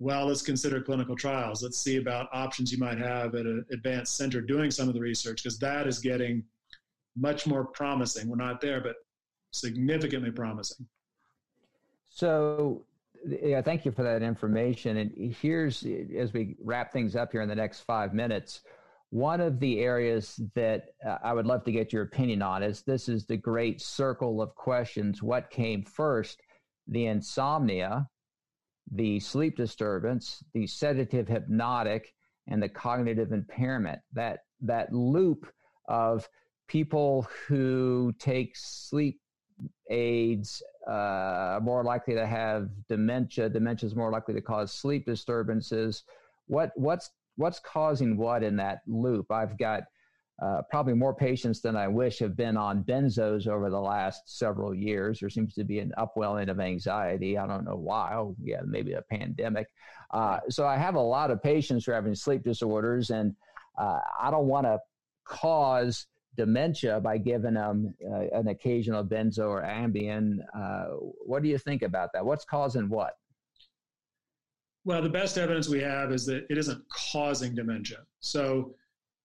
well, 0.00 0.26
let's 0.26 0.42
consider 0.42 0.82
clinical 0.82 1.16
trials. 1.16 1.62
Let's 1.62 1.80
see 1.80 1.96
about 1.96 2.28
options 2.34 2.70
you 2.70 2.78
might 2.78 2.98
have 2.98 3.34
at 3.34 3.46
an 3.46 3.64
advanced 3.72 4.18
center 4.18 4.42
doing 4.42 4.70
some 4.70 4.86
of 4.86 4.92
the 4.92 5.00
research, 5.00 5.42
because 5.42 5.58
that 5.60 5.86
is 5.86 5.98
getting 5.98 6.44
much 7.16 7.46
more 7.46 7.64
promising. 7.64 8.28
We're 8.28 8.36
not 8.36 8.60
there, 8.60 8.82
but 8.82 8.96
significantly 9.52 10.30
promising. 10.30 10.86
So, 12.10 12.84
yeah, 13.42 13.62
thank 13.62 13.84
you 13.84 13.92
for 13.92 14.02
that 14.02 14.22
information. 14.22 14.96
And 14.98 15.34
here's, 15.34 15.84
as 16.16 16.32
we 16.32 16.56
wrap 16.62 16.92
things 16.92 17.16
up 17.16 17.32
here 17.32 17.42
in 17.42 17.48
the 17.48 17.54
next 17.54 17.80
five 17.80 18.14
minutes, 18.14 18.62
one 19.10 19.40
of 19.40 19.58
the 19.58 19.80
areas 19.80 20.40
that 20.54 20.90
uh, 21.06 21.18
I 21.22 21.32
would 21.32 21.46
love 21.46 21.64
to 21.64 21.72
get 21.72 21.92
your 21.92 22.02
opinion 22.02 22.42
on 22.42 22.62
is 22.62 22.82
this 22.82 23.08
is 23.08 23.26
the 23.26 23.36
great 23.36 23.80
circle 23.80 24.42
of 24.42 24.54
questions. 24.54 25.22
What 25.22 25.50
came 25.50 25.82
first? 25.82 26.40
The 26.88 27.06
insomnia, 27.06 28.08
the 28.90 29.20
sleep 29.20 29.56
disturbance, 29.56 30.42
the 30.52 30.66
sedative 30.66 31.28
hypnotic, 31.28 32.14
and 32.46 32.62
the 32.62 32.68
cognitive 32.68 33.32
impairment. 33.32 34.00
That 34.12 34.40
that 34.62 34.92
loop 34.92 35.50
of 35.86 36.28
people 36.66 37.26
who 37.46 38.12
take 38.18 38.56
sleep 38.56 39.20
aids 39.90 40.62
uh, 40.88 41.60
more 41.62 41.84
likely 41.84 42.14
to 42.14 42.26
have 42.26 42.70
dementia. 42.88 43.48
Dementia 43.48 43.86
is 43.86 43.94
more 43.94 44.10
likely 44.10 44.34
to 44.34 44.40
cause 44.40 44.72
sleep 44.72 45.04
disturbances. 45.04 46.04
What 46.46 46.72
what's 46.76 47.10
what's 47.36 47.60
causing 47.60 48.16
what 48.16 48.42
in 48.42 48.56
that 48.56 48.80
loop? 48.86 49.30
I've 49.30 49.58
got 49.58 49.82
uh, 50.40 50.62
probably 50.70 50.94
more 50.94 51.14
patients 51.14 51.60
than 51.60 51.76
I 51.76 51.88
wish 51.88 52.20
have 52.20 52.36
been 52.36 52.56
on 52.56 52.84
benzos 52.84 53.48
over 53.48 53.70
the 53.70 53.80
last 53.80 54.38
several 54.38 54.72
years. 54.72 55.20
There 55.20 55.28
seems 55.28 55.52
to 55.54 55.64
be 55.64 55.80
an 55.80 55.92
upwelling 55.98 56.48
of 56.48 56.60
anxiety. 56.60 57.36
I 57.36 57.46
don't 57.46 57.64
know 57.64 57.76
why. 57.76 58.14
Oh, 58.14 58.36
yeah, 58.42 58.60
maybe 58.64 58.92
a 58.92 59.02
pandemic. 59.02 59.66
Uh, 60.12 60.38
so 60.48 60.64
I 60.66 60.76
have 60.76 60.94
a 60.94 61.00
lot 61.00 61.30
of 61.32 61.42
patients 61.42 61.84
who 61.84 61.92
are 61.92 61.96
having 61.96 62.14
sleep 62.14 62.44
disorders, 62.44 63.10
and 63.10 63.34
uh, 63.76 63.98
I 64.20 64.30
don't 64.30 64.46
want 64.46 64.66
to 64.66 64.78
cause 65.24 66.06
dementia 66.38 67.00
by 67.00 67.18
giving 67.18 67.54
them 67.54 67.94
uh, 68.10 68.38
an 68.38 68.48
occasional 68.48 69.04
benzo 69.04 69.48
or 69.48 69.62
Ambien. 69.62 70.38
Uh, 70.56 70.84
what 71.26 71.42
do 71.42 71.48
you 71.48 71.58
think 71.58 71.82
about 71.82 72.10
that? 72.14 72.24
What's 72.24 72.44
causing 72.44 72.88
what? 72.88 73.14
Well, 74.84 75.02
the 75.02 75.10
best 75.10 75.36
evidence 75.36 75.68
we 75.68 75.80
have 75.80 76.12
is 76.12 76.24
that 76.26 76.46
it 76.48 76.56
isn't 76.56 76.82
causing 76.88 77.54
dementia. 77.54 77.98
So 78.20 78.74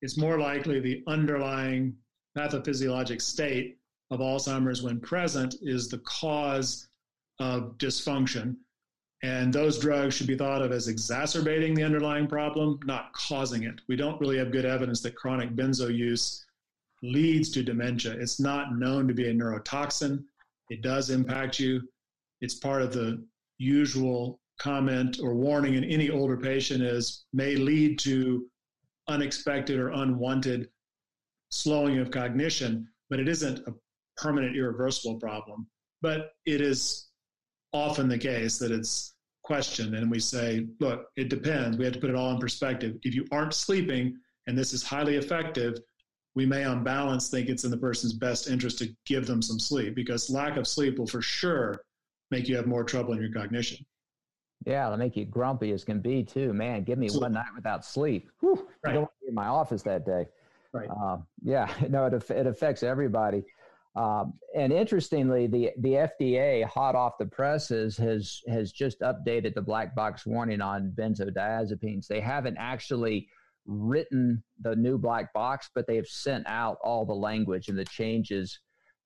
it's 0.02 0.18
more 0.18 0.40
likely 0.40 0.82
the 0.82 1.04
underlying 1.08 1.96
pathophysiologic 2.38 3.22
state 3.22 3.78
of 4.12 4.20
Alzheimer's 4.20 4.82
when 4.82 5.00
present 5.00 5.56
is 5.62 5.88
the 5.88 6.00
cause 6.00 6.90
of 7.40 7.78
dysfunction. 7.78 8.58
And 9.22 9.54
those 9.54 9.80
drugs 9.80 10.16
should 10.16 10.28
be 10.28 10.36
thought 10.36 10.62
of 10.62 10.74
as 10.74 10.90
exacerbating 10.90 11.76
the 11.76 11.84
underlying 11.84 12.28
problem, 12.28 12.80
not 12.84 13.14
causing 13.14 13.64
it. 13.64 13.76
We 13.88 13.96
don't 13.96 14.20
really 14.20 14.38
have 14.38 14.52
good 14.52 14.66
evidence 14.66 15.00
that 15.02 15.16
chronic 15.16 15.52
benzo 15.56 15.96
use 15.96 16.44
leads 17.04 17.52
to 17.52 17.62
dementia. 17.62 18.14
It's 18.14 18.40
not 18.40 18.78
known 18.78 19.08
to 19.08 19.14
be 19.14 19.30
a 19.30 19.34
neurotoxin. 19.34 20.24
It 20.70 20.82
does 20.82 21.10
impact 21.10 21.60
you. 21.60 21.82
It's 22.42 22.56
part 22.56 22.82
of 22.82 22.94
the 22.94 23.24
usual 23.58 24.40
comment 24.60 25.20
or 25.22 25.36
warning 25.36 25.76
in 25.76 25.84
any 25.84 26.10
older 26.10 26.38
patient 26.38 26.82
is 26.82 27.26
may 27.34 27.56
lead 27.56 28.00
to 28.00 28.46
unexpected 29.08 29.78
or 29.78 29.90
unwanted 29.90 30.70
slowing 31.50 32.00
of 32.00 32.10
cognition, 32.10 32.88
but 33.10 33.20
it 33.20 33.28
isn't 33.28 33.60
a 33.68 33.74
permanent 34.18 34.56
irreversible 34.56 35.20
problem. 35.20 35.68
But 36.02 36.32
it 36.46 36.62
is 36.62 37.10
often 37.74 38.08
the 38.08 38.18
case 38.18 38.58
that 38.60 38.72
it's 38.72 39.16
questioned 39.44 39.96
and 39.96 40.10
we 40.10 40.20
say, 40.20 40.68
look, 40.80 41.08
it 41.18 41.30
depends. 41.30 41.78
We 41.78 41.84
have 41.84 41.94
to 41.94 42.00
put 42.00 42.10
it 42.10 42.16
all 42.16 42.32
in 42.32 42.40
perspective. 42.40 42.96
If 43.04 43.14
you 43.14 43.26
aren't 43.32 43.54
sleeping 43.54 44.16
and 44.48 44.58
this 44.58 44.74
is 44.74 44.84
highly 44.84 45.16
effective, 45.16 45.80
we 46.36 46.46
may 46.46 46.64
on 46.64 46.84
balance 46.84 47.30
think 47.30 47.50
it's 47.50 47.64
in 47.64 47.72
the 47.72 47.78
person's 47.78 48.14
best 48.14 48.50
interest 48.50 48.80
to 48.80 48.94
give 49.06 49.28
them 49.28 49.42
some 49.42 49.60
sleep 49.60 49.96
because 49.96 50.30
lack 50.30 50.58
of 50.58 50.68
sleep 50.68 50.98
will 50.98 51.08
for 51.08 51.22
sure 51.22 51.82
make 52.32 52.48
you 52.48 52.56
have 52.56 52.66
more 52.66 52.84
trouble 52.84 53.14
in 53.14 53.22
your 53.22 53.32
cognition. 53.32 53.86
Yeah, 54.66 54.88
it'll 54.88 54.98
make 54.98 55.16
you 55.16 55.26
grumpy 55.26 55.72
as 55.72 55.84
can 55.84 56.00
be 56.00 56.24
too. 56.24 56.54
Man, 56.54 56.84
give 56.84 56.98
me 56.98 57.08
Absolutely. 57.08 57.26
one 57.26 57.34
night 57.34 57.56
without 57.56 57.86
sleep. 57.86 58.30
Whew, 58.40 58.68
right. 58.84 58.92
I 58.92 58.94
don't 58.94 59.02
want 59.04 59.12
to 59.20 59.26
be 59.26 59.30
in 59.30 59.36
my 59.36 59.48
office 59.48 59.84
that 59.84 60.06
day. 60.06 60.26
Right. 60.72 60.90
Um, 60.90 61.28
yeah, 61.44 61.72
no, 61.90 62.06
it, 62.06 62.30
it 62.32 62.48
affects 62.48 62.82
everybody. 62.82 63.44
Um, 63.96 64.34
and 64.56 64.74
interestingly, 64.74 65.46
the, 65.46 65.72
the 65.78 66.10
FDA, 66.20 66.66
hot 66.66 66.96
off 66.96 67.20
the 67.20 67.28
presses, 67.28 67.96
has 67.98 68.42
has 68.48 68.72
just 68.72 69.02
updated 69.02 69.54
the 69.54 69.62
black 69.62 69.94
box 69.94 70.26
warning 70.26 70.62
on 70.62 70.94
benzodiazepines. 70.98 72.08
They 72.08 72.20
haven't 72.20 72.58
actually 72.58 73.28
written 73.66 74.44
the 74.62 74.76
new 74.76 74.98
black 74.98 75.34
box, 75.34 75.70
but 75.74 75.88
they 75.88 75.96
have 75.96 76.08
sent 76.08 76.46
out 76.48 76.78
all 76.84 77.06
the 77.06 77.14
language 77.14 77.70
and 77.70 77.78
the 77.78 77.86
changes 77.86 78.60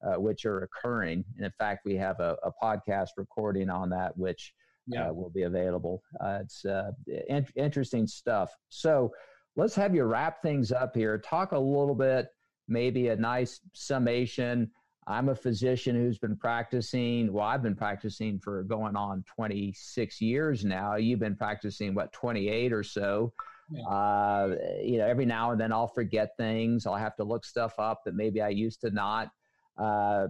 uh, 0.06 0.20
which 0.20 0.46
are 0.46 0.64
occurring. 0.64 1.24
And 1.36 1.46
in 1.46 1.52
fact, 1.58 1.82
we 1.86 1.96
have 1.96 2.20
a, 2.20 2.38
a 2.44 2.52
podcast 2.62 3.10
recording 3.18 3.70
on 3.70 3.90
that, 3.90 4.18
which 4.18 4.54
yeah. 4.88 5.10
uh, 5.10 5.14
will 5.14 5.30
be 5.30 5.44
available. 5.44 6.04
Uh, 6.20 6.40
it's 6.42 6.66
uh, 6.66 6.92
in- 7.30 7.48
interesting 7.56 8.08
stuff. 8.08 8.54
So 8.70 9.12
let's 9.56 9.76
have 9.76 9.96
you 9.96 10.04
wrap 10.04 10.42
things 10.42 10.72
up 10.72 10.96
here. 10.96 11.18
Talk 11.18 11.52
a 11.52 11.60
little 11.60 11.96
bit, 11.96 12.28
maybe 12.68 13.10
a 13.10 13.16
nice 13.16 13.60
summation. 13.74 14.72
I'm 15.08 15.30
a 15.30 15.36
physician 15.36 15.96
who's 15.96 16.20
been 16.20 16.36
practicing. 16.36 17.32
Well, 17.32 17.46
I've 17.46 17.64
been 17.64 17.76
practicing 17.76 18.40
for 18.40 18.64
going 18.64 18.98
on 18.98 19.24
26 19.36 20.22
years 20.22 20.66
now. 20.66 20.96
You've 20.96 21.22
been 21.22 21.38
practicing, 21.38 21.96
what, 21.96 22.12
28 22.12 22.74
or 22.74 22.84
so? 22.84 23.32
Yeah. 23.70 23.84
Uh, 23.84 24.56
you 24.82 24.98
know, 24.98 25.06
every 25.06 25.26
now 25.26 25.52
and 25.52 25.60
then 25.60 25.74
I'll 25.74 25.88
forget 25.88 26.38
things. 26.38 26.86
I'll 26.86 26.96
have 26.96 27.16
to 27.18 27.24
look 27.24 27.46
stuff 27.46 27.74
up 27.80 28.04
that 28.06 28.16
maybe 28.16 28.42
I 28.42 28.50
used 28.50 28.82
to 28.82 28.92
not. 28.92 29.30
Uh, 29.78 30.28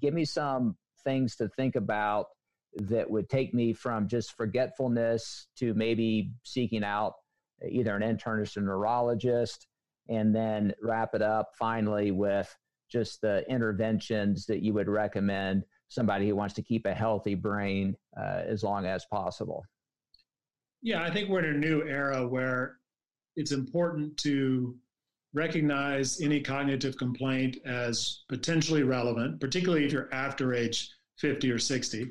give 0.00 0.14
me 0.14 0.24
some 0.24 0.76
things 1.04 1.36
to 1.36 1.48
think 1.48 1.76
about 1.76 2.26
that 2.76 3.10
would 3.10 3.28
take 3.28 3.52
me 3.52 3.72
from 3.72 4.08
just 4.08 4.36
forgetfulness 4.36 5.48
to 5.56 5.74
maybe 5.74 6.32
seeking 6.44 6.84
out 6.84 7.14
either 7.68 7.94
an 7.94 8.02
internist 8.02 8.56
or 8.56 8.62
neurologist, 8.62 9.66
and 10.08 10.34
then 10.34 10.72
wrap 10.82 11.14
it 11.14 11.22
up 11.22 11.50
finally 11.58 12.10
with 12.10 12.56
just 12.90 13.20
the 13.20 13.44
interventions 13.48 14.46
that 14.46 14.62
you 14.62 14.72
would 14.72 14.88
recommend 14.88 15.64
somebody 15.88 16.28
who 16.28 16.36
wants 16.36 16.54
to 16.54 16.62
keep 16.62 16.86
a 16.86 16.94
healthy 16.94 17.34
brain 17.34 17.96
uh, 18.16 18.42
as 18.46 18.62
long 18.62 18.86
as 18.86 19.04
possible. 19.10 19.64
Yeah, 20.82 21.02
I 21.02 21.10
think 21.10 21.28
we're 21.28 21.44
in 21.44 21.56
a 21.56 21.58
new 21.58 21.82
era 21.82 22.26
where 22.26 22.76
it's 23.36 23.52
important 23.52 24.16
to 24.18 24.76
recognize 25.34 26.20
any 26.20 26.40
cognitive 26.40 26.96
complaint 26.96 27.58
as 27.64 28.22
potentially 28.28 28.82
relevant, 28.82 29.40
particularly 29.40 29.84
if 29.84 29.92
you're 29.92 30.12
after 30.12 30.54
age 30.54 30.90
50 31.18 31.50
or 31.50 31.58
60 31.58 32.10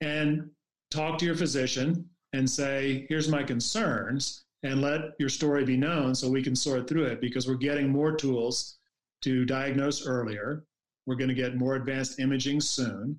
and 0.00 0.50
talk 0.90 1.18
to 1.18 1.26
your 1.26 1.34
physician 1.34 2.08
and 2.32 2.48
say, 2.48 3.06
here's 3.08 3.28
my 3.28 3.42
concerns, 3.42 4.44
and 4.62 4.82
let 4.82 5.12
your 5.18 5.28
story 5.28 5.64
be 5.64 5.76
known 5.76 6.14
so 6.14 6.28
we 6.28 6.42
can 6.42 6.56
sort 6.56 6.88
through 6.88 7.04
it 7.04 7.20
because 7.20 7.46
we're 7.46 7.54
getting 7.54 7.88
more 7.88 8.16
tools 8.16 8.78
to 9.22 9.44
diagnose 9.44 10.06
earlier. 10.06 10.64
We're 11.06 11.16
going 11.16 11.28
to 11.28 11.34
get 11.34 11.56
more 11.56 11.76
advanced 11.76 12.18
imaging 12.18 12.60
soon. 12.60 13.18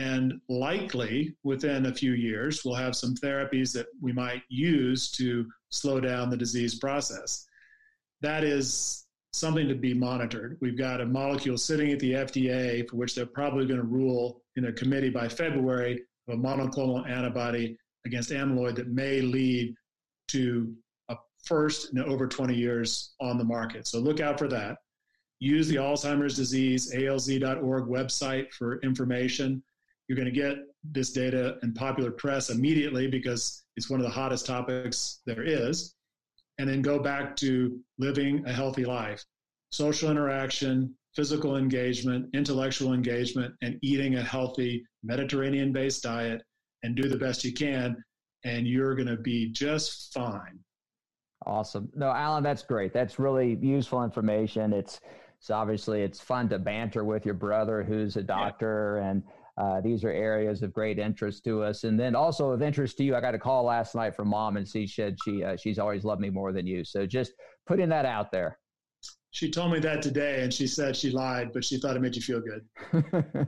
And 0.00 0.40
likely 0.48 1.36
within 1.44 1.84
a 1.84 1.94
few 1.94 2.12
years, 2.12 2.64
we'll 2.64 2.74
have 2.74 2.96
some 2.96 3.14
therapies 3.16 3.70
that 3.74 3.86
we 4.00 4.12
might 4.12 4.42
use 4.48 5.10
to 5.12 5.46
slow 5.68 6.00
down 6.00 6.30
the 6.30 6.38
disease 6.38 6.78
process. 6.78 7.44
That 8.22 8.42
is 8.42 9.04
something 9.34 9.68
to 9.68 9.74
be 9.74 9.92
monitored. 9.92 10.56
We've 10.62 10.78
got 10.78 11.02
a 11.02 11.06
molecule 11.06 11.58
sitting 11.58 11.92
at 11.92 12.00
the 12.00 12.12
FDA 12.12 12.88
for 12.88 12.96
which 12.96 13.14
they're 13.14 13.26
probably 13.26 13.66
going 13.66 13.78
to 13.78 13.86
rule 13.86 14.40
in 14.56 14.64
a 14.64 14.72
committee 14.72 15.10
by 15.10 15.28
February 15.28 16.02
of 16.26 16.38
a 16.38 16.42
monoclonal 16.42 17.06
antibody 17.06 17.76
against 18.06 18.30
amyloid 18.30 18.76
that 18.76 18.88
may 18.88 19.20
lead 19.20 19.74
to 20.28 20.74
a 21.10 21.16
first 21.44 21.92
in 21.92 21.98
over 21.98 22.26
20 22.26 22.54
years 22.54 23.12
on 23.20 23.36
the 23.36 23.44
market. 23.44 23.86
So 23.86 23.98
look 23.98 24.20
out 24.20 24.38
for 24.38 24.48
that. 24.48 24.78
Use 25.40 25.68
the 25.68 25.76
Alzheimer's 25.76 26.36
disease 26.36 26.90
alz.org 26.94 27.84
website 27.84 28.50
for 28.52 28.80
information. 28.80 29.62
You're 30.10 30.16
going 30.16 30.26
to 30.26 30.32
get 30.32 30.56
this 30.82 31.12
data 31.12 31.58
in 31.62 31.72
popular 31.72 32.10
press 32.10 32.50
immediately 32.50 33.06
because 33.06 33.62
it's 33.76 33.88
one 33.88 34.00
of 34.00 34.04
the 34.04 34.10
hottest 34.10 34.44
topics 34.44 35.20
there 35.24 35.44
is. 35.44 35.94
And 36.58 36.68
then 36.68 36.82
go 36.82 36.98
back 36.98 37.36
to 37.36 37.78
living 37.96 38.42
a 38.44 38.52
healthy 38.52 38.84
life. 38.84 39.24
Social 39.70 40.10
interaction, 40.10 40.96
physical 41.14 41.58
engagement, 41.58 42.26
intellectual 42.34 42.92
engagement, 42.92 43.54
and 43.62 43.78
eating 43.82 44.16
a 44.16 44.22
healthy 44.24 44.82
Mediterranean 45.04 45.72
based 45.72 46.02
diet 46.02 46.42
and 46.82 46.96
do 46.96 47.08
the 47.08 47.16
best 47.16 47.44
you 47.44 47.52
can. 47.52 47.96
And 48.42 48.66
you're 48.66 48.96
going 48.96 49.06
to 49.06 49.16
be 49.16 49.52
just 49.52 50.12
fine. 50.12 50.58
Awesome. 51.46 51.88
No, 51.94 52.10
Alan, 52.10 52.42
that's 52.42 52.64
great. 52.64 52.92
That's 52.92 53.20
really 53.20 53.56
useful 53.62 54.02
information. 54.02 54.72
It's 54.72 55.00
so 55.38 55.54
obviously 55.54 56.02
it's 56.02 56.18
fun 56.18 56.48
to 56.48 56.58
banter 56.58 57.04
with 57.04 57.24
your 57.24 57.34
brother 57.34 57.84
who's 57.84 58.16
a 58.16 58.22
doctor 58.22 58.98
yeah. 59.00 59.10
and 59.10 59.22
uh, 59.60 59.78
these 59.78 60.04
are 60.04 60.10
areas 60.10 60.62
of 60.62 60.72
great 60.72 60.98
interest 60.98 61.44
to 61.44 61.62
us, 61.62 61.84
and 61.84 62.00
then 62.00 62.14
also 62.14 62.50
of 62.50 62.62
interest 62.62 62.96
to 62.96 63.04
you. 63.04 63.14
I 63.14 63.20
got 63.20 63.34
a 63.34 63.38
call 63.38 63.64
last 63.64 63.94
night 63.94 64.16
from 64.16 64.28
mom, 64.28 64.56
and 64.56 64.66
she 64.66 64.86
said 64.86 65.18
she 65.22 65.44
uh, 65.44 65.56
she's 65.58 65.78
always 65.78 66.02
loved 66.02 66.22
me 66.22 66.30
more 66.30 66.50
than 66.50 66.66
you. 66.66 66.82
So 66.82 67.04
just 67.04 67.32
putting 67.66 67.90
that 67.90 68.06
out 68.06 68.32
there. 68.32 68.58
She 69.32 69.50
told 69.50 69.72
me 69.72 69.78
that 69.80 70.00
today, 70.00 70.42
and 70.42 70.52
she 70.52 70.66
said 70.66 70.96
she 70.96 71.10
lied, 71.10 71.52
but 71.52 71.62
she 71.62 71.78
thought 71.78 71.94
it 71.94 72.00
made 72.00 72.16
you 72.16 72.22
feel 72.22 72.40
good. 72.40 72.66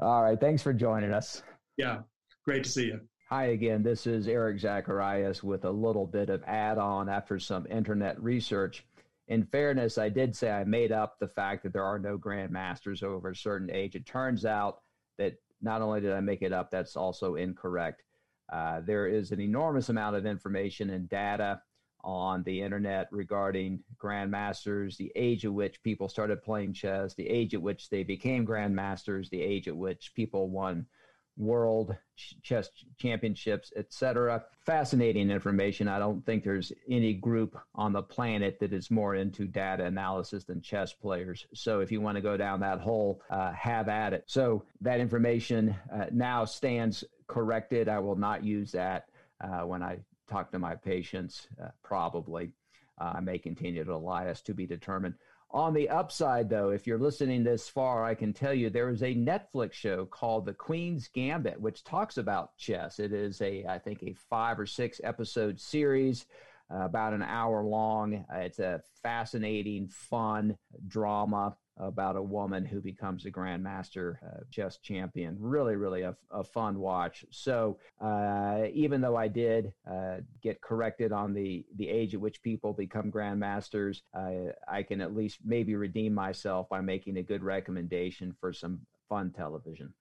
All 0.00 0.22
right, 0.22 0.38
thanks 0.38 0.62
for 0.62 0.72
joining 0.72 1.12
us. 1.12 1.44
Yeah, 1.76 2.00
great 2.44 2.64
to 2.64 2.70
see 2.70 2.86
you. 2.86 3.00
Hi 3.28 3.46
again. 3.46 3.84
This 3.84 4.08
is 4.08 4.26
Eric 4.26 4.58
Zacharias 4.58 5.44
with 5.44 5.64
a 5.64 5.70
little 5.70 6.08
bit 6.08 6.28
of 6.28 6.42
add-on 6.42 7.08
after 7.08 7.38
some 7.38 7.68
internet 7.70 8.20
research 8.20 8.84
in 9.30 9.44
fairness, 9.44 9.96
I 9.96 10.08
did 10.08 10.34
say 10.34 10.50
I 10.50 10.64
made 10.64 10.90
up 10.90 11.20
the 11.20 11.28
fact 11.28 11.62
that 11.62 11.72
there 11.72 11.84
are 11.84 12.00
no 12.00 12.18
grandmasters 12.18 13.04
over 13.04 13.30
a 13.30 13.36
certain 13.36 13.70
age. 13.70 13.94
It 13.94 14.04
turns 14.04 14.44
out 14.44 14.80
that 15.20 15.34
not 15.60 15.82
only 15.82 16.00
did 16.00 16.12
I 16.12 16.20
make 16.20 16.42
it 16.42 16.52
up, 16.52 16.70
that's 16.70 16.96
also 16.96 17.36
incorrect. 17.36 18.02
Uh, 18.50 18.80
there 18.80 19.06
is 19.06 19.30
an 19.30 19.40
enormous 19.40 19.90
amount 19.90 20.16
of 20.16 20.26
information 20.26 20.90
and 20.90 21.08
data 21.08 21.60
on 22.02 22.42
the 22.44 22.62
internet 22.62 23.06
regarding 23.12 23.78
grandmasters, 24.02 24.96
the 24.96 25.12
age 25.14 25.44
at 25.44 25.52
which 25.52 25.82
people 25.82 26.08
started 26.08 26.42
playing 26.42 26.72
chess, 26.72 27.14
the 27.14 27.28
age 27.28 27.54
at 27.54 27.60
which 27.60 27.90
they 27.90 28.02
became 28.02 28.46
grandmasters, 28.46 29.28
the 29.28 29.42
age 29.42 29.68
at 29.68 29.76
which 29.76 30.12
people 30.16 30.48
won 30.48 30.86
world 31.36 31.96
chess 32.42 32.68
championships, 32.98 33.72
etc. 33.76 34.44
Fascinating 34.66 35.30
information. 35.30 35.88
I 35.88 35.98
don't 35.98 36.24
think 36.26 36.44
there's 36.44 36.72
any 36.88 37.14
group 37.14 37.58
on 37.74 37.92
the 37.92 38.02
planet 38.02 38.58
that 38.60 38.72
is 38.72 38.90
more 38.90 39.14
into 39.14 39.46
data 39.46 39.84
analysis 39.84 40.44
than 40.44 40.60
chess 40.60 40.92
players. 40.92 41.46
So 41.54 41.80
if 41.80 41.90
you 41.90 42.00
want 42.00 42.16
to 42.16 42.20
go 42.20 42.36
down 42.36 42.60
that 42.60 42.80
hole, 42.80 43.22
uh, 43.30 43.52
have 43.52 43.88
at 43.88 44.12
it. 44.12 44.24
So 44.26 44.64
that 44.80 45.00
information 45.00 45.74
uh, 45.92 46.06
now 46.12 46.44
stands 46.44 47.04
corrected. 47.26 47.88
I 47.88 47.98
will 47.98 48.16
not 48.16 48.44
use 48.44 48.72
that 48.72 49.08
uh, 49.40 49.66
when 49.66 49.82
I 49.82 49.98
talk 50.28 50.52
to 50.52 50.58
my 50.58 50.74
patients, 50.74 51.48
uh, 51.62 51.68
probably. 51.82 52.52
Uh, 53.00 53.14
I 53.14 53.20
may 53.20 53.38
continue 53.38 53.82
to 53.84 53.96
lie 53.96 54.26
as 54.26 54.42
to 54.42 54.54
be 54.54 54.66
determined. 54.66 55.14
On 55.52 55.74
the 55.74 55.88
upside, 55.88 56.48
though, 56.48 56.70
if 56.70 56.86
you're 56.86 56.98
listening 56.98 57.42
this 57.42 57.68
far, 57.68 58.04
I 58.04 58.14
can 58.14 58.32
tell 58.32 58.54
you 58.54 58.70
there 58.70 58.88
is 58.88 59.02
a 59.02 59.16
Netflix 59.16 59.72
show 59.72 60.06
called 60.06 60.46
The 60.46 60.54
Queen's 60.54 61.08
Gambit, 61.08 61.60
which 61.60 61.82
talks 61.82 62.18
about 62.18 62.56
chess. 62.56 63.00
It 63.00 63.12
is 63.12 63.40
a, 63.40 63.64
I 63.66 63.78
think, 63.78 64.02
a 64.04 64.14
five 64.28 64.60
or 64.60 64.66
six 64.66 65.00
episode 65.02 65.60
series, 65.60 66.26
uh, 66.72 66.84
about 66.84 67.14
an 67.14 67.22
hour 67.22 67.64
long. 67.64 68.24
It's 68.32 68.60
a 68.60 68.80
fascinating, 69.02 69.88
fun 69.88 70.56
drama 70.86 71.56
about 71.80 72.16
a 72.16 72.22
woman 72.22 72.64
who 72.64 72.80
becomes 72.80 73.24
a 73.24 73.30
grandmaster 73.30 74.16
uh, 74.24 74.40
chess 74.50 74.78
champion. 74.78 75.36
Really, 75.40 75.76
really 75.76 76.02
a, 76.02 76.16
a 76.30 76.44
fun 76.44 76.78
watch. 76.78 77.24
So 77.30 77.78
uh, 78.00 78.64
even 78.72 79.00
though 79.00 79.16
I 79.16 79.28
did 79.28 79.72
uh, 79.90 80.18
get 80.42 80.60
corrected 80.60 81.12
on 81.12 81.32
the 81.32 81.64
the 81.76 81.88
age 81.88 82.14
at 82.14 82.20
which 82.20 82.42
people 82.42 82.72
become 82.72 83.10
grandmasters, 83.10 84.02
I 84.14 84.82
can 84.82 85.00
at 85.00 85.16
least 85.16 85.38
maybe 85.44 85.74
redeem 85.74 86.14
myself 86.14 86.68
by 86.68 86.80
making 86.80 87.16
a 87.16 87.22
good 87.22 87.42
recommendation 87.42 88.34
for 88.40 88.52
some 88.52 88.80
fun 89.08 89.30
television. 89.30 89.92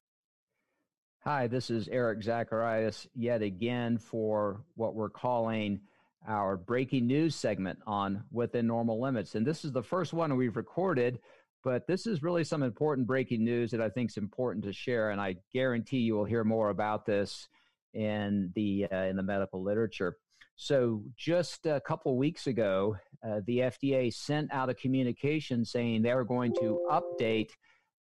Hi, 1.24 1.48
this 1.48 1.70
is 1.70 1.90
Eric 1.90 2.24
Zacharias 2.24 3.08
yet 3.14 3.42
again 3.42 3.98
for 3.98 4.64
what 4.76 4.96
we're 4.96 5.10
calling 5.10 5.82
our 6.28 6.56
breaking 6.56 7.08
news 7.08 7.36
segment 7.36 7.80
on 7.86 8.24
Within 8.32 8.68
Normal 8.68 9.02
Limits. 9.02 9.36
And 9.36 9.46
this 9.46 9.66
is 9.66 9.72
the 9.72 9.84
first 9.84 10.14
one 10.14 10.36
we've 10.38 10.56
recorded 10.56 11.20
but 11.64 11.88
this 11.88 12.08
is 12.08 12.24
really 12.24 12.44
some 12.44 12.64
important 12.64 13.08
breaking 13.08 13.44
news 13.44 13.72
that 13.72 13.82
I 13.82 13.90
think 13.90 14.12
is 14.12 14.18
important 14.18 14.64
to 14.66 14.74
share, 14.74 15.12
and 15.12 15.20
I 15.20 15.36
guarantee 15.54 16.00
you 16.00 16.16
will 16.16 16.26
hear 16.26 16.44
more 16.44 16.70
about 16.70 17.06
this 17.06 17.48
in 17.94 18.52
the 18.56 18.88
uh, 18.92 19.04
in 19.04 19.16
the 19.16 19.24
medical 19.24 19.64
literature. 19.64 20.18
So, 20.56 21.04
just 21.16 21.66
a 21.66 21.80
couple 21.80 22.18
weeks 22.18 22.48
ago, 22.48 22.98
uh, 23.26 23.40
the 23.48 23.60
FDA 23.60 24.14
sent 24.14 24.52
out 24.52 24.70
a 24.70 24.74
communication 24.74 25.64
saying 25.64 26.02
they 26.02 26.14
were 26.14 26.26
going 26.26 26.54
to 26.56 26.86
update 26.92 27.52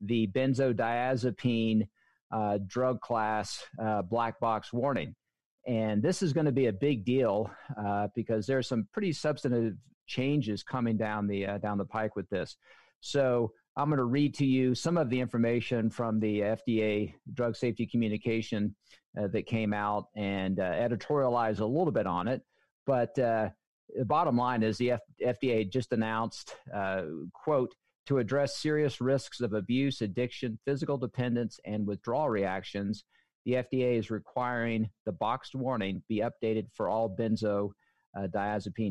the 0.01 0.27
benzodiazepine 0.29 1.87
uh, 2.31 2.59
drug 2.67 3.01
class 3.01 3.65
uh, 3.81 4.03
black 4.03 4.39
box 4.41 4.73
warning. 4.73 5.15
And 5.67 6.03
this 6.03 6.23
is 6.23 6.33
going 6.33 6.47
to 6.47 6.53
be 6.53 6.67
a 6.67 6.73
big 6.73 7.05
deal 7.05 7.51
uh, 7.81 8.09
because 8.15 8.47
there 8.47 8.59
are 8.59 8.63
some 8.63 8.89
pretty 8.93 9.13
substantive 9.13 9.75
changes 10.07 10.63
coming 10.63 10.97
down 10.97 11.27
the 11.27 11.47
uh, 11.47 11.59
down 11.59 11.79
the 11.79 11.85
pike 11.85 12.17
with 12.17 12.29
this. 12.31 12.57
So 13.01 13.53
I'm 13.77 13.89
going 13.89 13.99
to 13.99 14.05
read 14.05 14.35
to 14.35 14.47
you 14.47 14.75
some 14.75 14.97
of 14.97 15.11
the 15.11 15.21
information 15.21 15.91
from 15.91 16.21
the 16.21 16.41
FDA 16.41 17.15
drug 17.35 17.57
safety 17.57 17.87
communication 17.87 18.75
uh, 19.19 19.29
that 19.29 19.47
came 19.47 19.73
out 19.73 20.07
and 20.17 20.59
uh, 20.59 20.73
editorialize 20.73 21.61
a 21.61 21.65
little 21.65 21.93
bit 21.93 22.07
on 22.07 22.29
it. 22.29 22.43
But 22.87 23.19
uh, 23.19 23.51
the 23.97 24.05
bottom 24.05 24.37
line 24.37 24.63
is 24.63 24.79
the 24.79 24.93
F- 24.93 25.01
FDA 25.25 25.71
just 25.71 25.93
announced, 25.93 26.55
uh, 26.75 27.03
quote, 27.33 27.75
to 28.07 28.19
address 28.19 28.57
serious 28.57 29.01
risks 29.01 29.41
of 29.41 29.53
abuse, 29.53 30.01
addiction, 30.01 30.59
physical 30.65 30.97
dependence, 30.97 31.61
and 31.67 31.87
withdrawal 31.87 32.31
reactions, 32.31 33.05
the 33.45 33.55
FDA 33.55 33.99
is 33.99 34.11
requiring 34.11 34.91
the 35.07 35.13
boxed 35.13 35.55
warning 35.55 36.03
be 36.09 36.23
updated 36.23 36.67
for 36.75 36.89
all 36.89 37.09
benzodiazepine 37.09 37.73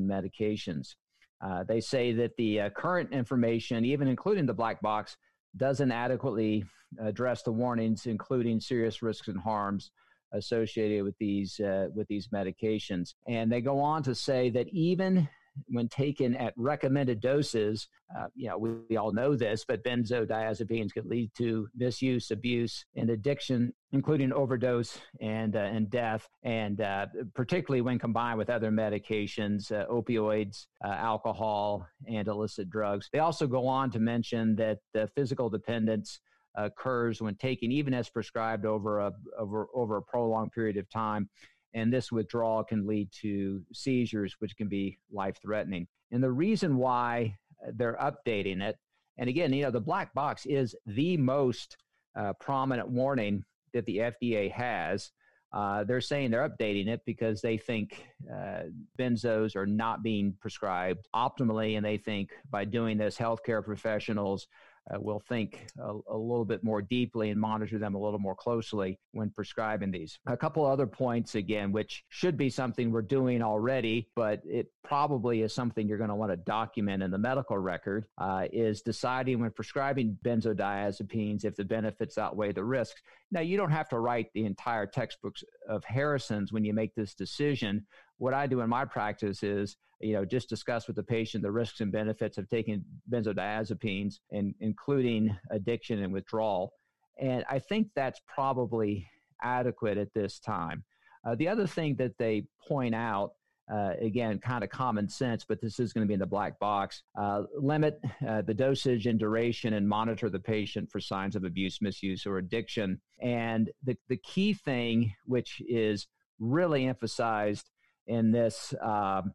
medications. 0.05 0.95
Uh, 1.41 1.63
they 1.63 1.79
say 1.79 2.11
that 2.13 2.35
the 2.37 2.61
uh, 2.61 2.69
current 2.71 3.11
information, 3.11 3.85
even 3.85 4.07
including 4.07 4.45
the 4.45 4.53
black 4.53 4.81
box, 4.81 5.17
doesn't 5.55 5.91
adequately 5.91 6.63
address 6.99 7.43
the 7.43 7.51
warnings, 7.51 8.05
including 8.05 8.59
serious 8.59 9.01
risks 9.01 9.27
and 9.27 9.39
harms 9.39 9.91
associated 10.33 11.03
with 11.03 11.17
these 11.19 11.59
uh, 11.59 11.87
with 11.93 12.07
these 12.07 12.29
medications. 12.29 13.13
And 13.27 13.51
they 13.51 13.61
go 13.61 13.79
on 13.79 14.03
to 14.03 14.15
say 14.15 14.49
that 14.51 14.67
even 14.69 15.27
when 15.67 15.87
taken 15.87 16.35
at 16.35 16.53
recommended 16.57 17.19
doses, 17.19 17.87
uh, 18.17 18.27
you 18.35 18.47
know, 18.47 18.57
we, 18.57 18.71
we, 18.89 18.97
all 18.97 19.11
know 19.11 19.35
this, 19.35 19.65
but 19.67 19.83
benzodiazepines 19.83 20.93
can 20.93 21.07
lead 21.07 21.31
to 21.37 21.67
misuse, 21.75 22.31
abuse, 22.31 22.85
and 22.95 23.09
addiction, 23.09 23.73
including 23.91 24.31
overdose 24.31 24.97
and 25.21 25.55
uh, 25.55 25.59
and 25.59 25.89
death, 25.89 26.27
and 26.43 26.81
uh, 26.81 27.05
particularly 27.35 27.81
when 27.81 27.99
combined 27.99 28.37
with 28.37 28.49
other 28.49 28.71
medications, 28.71 29.71
uh, 29.71 29.85
opioids, 29.87 30.67
uh, 30.83 30.89
alcohol, 30.89 31.85
and 32.07 32.27
illicit 32.27 32.69
drugs. 32.69 33.09
They 33.11 33.19
also 33.19 33.47
go 33.47 33.67
on 33.67 33.91
to 33.91 33.99
mention 33.99 34.55
that 34.55 34.79
the 34.93 35.07
physical 35.15 35.49
dependence 35.49 36.19
occurs 36.55 37.21
when 37.21 37.35
taken 37.35 37.71
even 37.71 37.93
as 37.93 38.09
prescribed 38.09 38.65
over 38.65 38.99
a 38.99 39.13
over 39.37 39.67
over 39.75 39.97
a 39.97 40.01
prolonged 40.01 40.51
period 40.51 40.77
of 40.77 40.89
time 40.89 41.29
and 41.73 41.91
this 41.91 42.11
withdrawal 42.11 42.63
can 42.63 42.87
lead 42.87 43.09
to 43.21 43.61
seizures, 43.73 44.35
which 44.39 44.55
can 44.55 44.67
be 44.67 44.97
life 45.11 45.37
threatening. 45.41 45.87
And 46.11 46.23
the 46.23 46.31
reason 46.31 46.77
why 46.77 47.37
uh, 47.65 47.71
they're 47.75 47.97
updating 48.01 48.61
it, 48.61 48.77
and 49.17 49.29
again, 49.29 49.51
you 49.53 49.63
know, 49.63 49.71
the 49.71 49.81
black 49.81 50.13
box 50.13 50.45
is 50.45 50.75
the 50.85 51.17
most 51.17 51.77
uh, 52.15 52.33
prominent 52.33 52.89
warning 52.89 53.43
that 53.73 53.85
the 53.85 53.97
FDA 53.97 54.51
has. 54.51 55.11
Uh, 55.53 55.83
they're 55.83 56.01
saying 56.01 56.29
they're 56.29 56.47
updating 56.47 56.87
it 56.87 57.01
because 57.05 57.41
they 57.41 57.57
think 57.57 58.05
uh, 58.31 58.63
benzos 58.99 59.55
are 59.55 59.65
not 59.65 60.03
being 60.03 60.35
prescribed 60.41 61.07
optimally, 61.15 61.77
and 61.77 61.85
they 61.85 61.97
think 61.97 62.31
by 62.49 62.65
doing 62.65 62.97
this, 62.97 63.17
healthcare 63.17 63.63
professionals 63.63 64.47
uh, 64.93 64.99
will 64.99 65.19
think 65.19 65.67
a, 65.79 65.91
a, 66.09 66.17
little 66.17 66.45
bit 66.45 66.63
more 66.63 66.81
deeply 66.81 67.29
and 67.29 67.39
monitor 67.39 67.77
them 67.77 67.95
a 67.95 67.99
little 67.99 68.19
more 68.19 68.35
closely 68.35 68.99
when 69.11 69.29
prescribing 69.29 69.91
these. 69.91 70.19
A 70.27 70.37
couple 70.37 70.65
other 70.65 70.87
points, 70.87 71.35
again, 71.35 71.71
which 71.71 72.03
should 72.09 72.37
be 72.37 72.49
something 72.49 72.91
we're 72.91 73.01
doing 73.01 73.41
already, 73.41 74.09
but 74.15 74.41
it 74.45 74.71
probably 74.83 75.41
is 75.41 75.53
something 75.53 75.87
you're 75.87 75.97
going 75.97 76.09
to 76.09 76.15
want 76.15 76.31
to 76.31 76.37
document 76.37 77.03
in 77.03 77.11
the 77.11 77.17
medical 77.17 77.57
record, 77.57 78.05
uh, 78.17 78.45
is 78.51 78.81
deciding 78.81 79.39
when 79.39 79.51
prescribing 79.51 80.17
benzodiazepines 80.23 81.43
if 81.43 81.55
the 81.55 81.65
benefits 81.65 82.17
outweigh 82.17 82.51
the 82.51 82.63
risks. 82.63 83.01
Now, 83.31 83.41
you 83.41 83.57
don't 83.57 83.71
have 83.71 83.89
to 83.89 83.99
write 83.99 84.27
the 84.33 84.45
entire 84.45 84.85
textbooks 84.85 85.43
of 85.67 85.83
Harrison's 85.83 86.53
when 86.53 86.63
you 86.63 86.73
make 86.73 86.95
this 86.95 87.13
decision. 87.13 87.85
What 88.17 88.33
I 88.33 88.47
do 88.47 88.61
in 88.61 88.69
my 88.69 88.85
practice 88.85 89.43
is 89.43 89.77
you 89.99 90.13
know, 90.13 90.25
just 90.25 90.49
discuss 90.49 90.87
with 90.87 90.95
the 90.95 91.03
patient 91.03 91.43
the 91.43 91.51
risks 91.51 91.81
and 91.81 91.91
benefits 91.91 92.37
of 92.37 92.47
taking 92.49 92.83
benzodiazepines, 93.11 94.15
and 94.31 94.53
including 94.59 95.35
addiction 95.51 96.03
and 96.03 96.13
withdrawal. 96.13 96.73
And 97.19 97.43
I 97.49 97.59
think 97.59 97.87
that's 97.95 98.21
probably 98.27 99.07
adequate 99.41 99.97
at 99.97 100.13
this 100.13 100.39
time. 100.39 100.83
Uh, 101.25 101.35
the 101.35 101.47
other 101.47 101.67
thing 101.67 101.95
that 101.95 102.17
they 102.17 102.45
point 102.67 102.93
out, 102.93 103.31
uh, 103.71 103.93
again, 103.99 104.39
kind 104.39 104.63
of 104.63 104.69
common 104.69 105.09
sense, 105.09 105.43
but 105.43 105.59
this 105.61 105.79
is 105.79 105.91
going 105.91 106.05
to 106.05 106.07
be 106.07 106.13
in 106.13 106.19
the 106.19 106.25
black 106.25 106.57
box, 106.59 107.03
uh, 107.19 107.43
limit 107.59 107.99
uh, 108.27 108.41
the 108.43 108.53
dosage 108.53 109.07
and 109.07 109.19
duration 109.19 109.73
and 109.73 109.89
monitor 109.89 110.29
the 110.29 110.39
patient 110.39 110.89
for 110.89 111.01
signs 111.01 111.35
of 111.35 111.43
abuse, 111.43 111.81
misuse, 111.81 112.25
or 112.25 112.37
addiction. 112.37 113.01
And 113.21 113.69
the, 113.83 113.97
the 114.07 114.17
key 114.17 114.53
thing, 114.53 115.13
which 115.25 115.61
is 115.67 116.07
really 116.39 116.85
emphasized 116.85 117.69
in 118.05 118.31
this 118.31 118.73
um, 118.81 119.33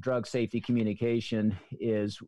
drug 0.00 0.26
safety 0.26 0.60
communication 0.60 1.56
is 1.80 2.18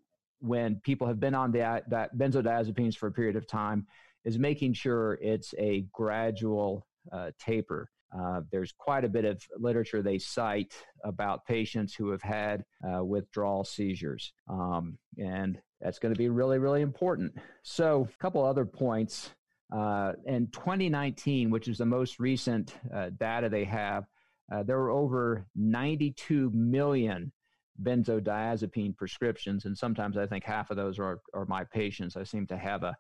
when 0.41 0.81
people 0.85 1.07
have 1.07 1.21
been 1.21 1.35
on 1.35 1.51
the, 1.51 1.83
that 1.89 2.17
benzodiazepines 2.17 2.97
for 2.97 3.09
a 3.09 3.13
period 3.13 3.37
of 3.37 3.47
time 3.47 3.87
is 4.25 4.39
making 4.39 4.73
sure 4.73 5.19
it's 5.23 5.55
a 5.59 5.87
gradual 5.93 6.87
uh, 7.13 7.31
taper. 7.39 7.91
Uh, 8.17 8.41
there's 8.51 8.73
quite 8.73 9.05
a 9.05 9.09
bit 9.09 9.25
of 9.25 9.43
literature 9.57 10.03
they 10.03 10.19
cite 10.19 10.75
about 11.05 11.45
patients 11.45 11.95
who 11.95 12.11
have 12.11 12.23
had 12.23 12.65
uh, 12.89 13.05
withdrawal 13.05 13.65
seizures. 13.65 14.33
Um, 14.49 14.99
and 15.19 15.61
that's 15.81 15.99
going 15.99 16.15
to 16.15 16.19
be 16.19 16.29
really, 16.29 16.59
really 16.59 16.83
important. 16.83 17.35
So, 17.63 18.09
a 18.13 18.23
couple 18.23 18.45
other 18.45 18.65
points. 18.65 19.31
Uh, 19.73 20.13
in 20.27 20.47
2019, 20.53 21.51
which 21.51 21.67
is 21.67 21.79
the 21.79 21.87
most 21.87 22.21
recent 22.21 22.77
uh, 22.95 23.11
data 23.19 23.49
they 23.49 23.65
have, 23.65 24.05
uh, 24.53 24.63
there 24.63 24.79
were 24.79 24.91
over 24.91 25.45
92 25.57 26.51
million 26.55 27.33
benzodiazepine 27.83 28.97
prescriptions, 28.97 29.65
and 29.65 29.77
sometimes 29.77 30.17
I 30.17 30.27
think 30.27 30.45
half 30.45 30.71
of 30.71 30.77
those 30.77 30.99
are, 30.99 31.21
are 31.35 31.47
my 31.47 31.65
patients. 31.65 32.17
I 32.17 32.25
seem 32.25 32.47
to 32.49 32.57
have 32.57 32.83
a 32.83 32.97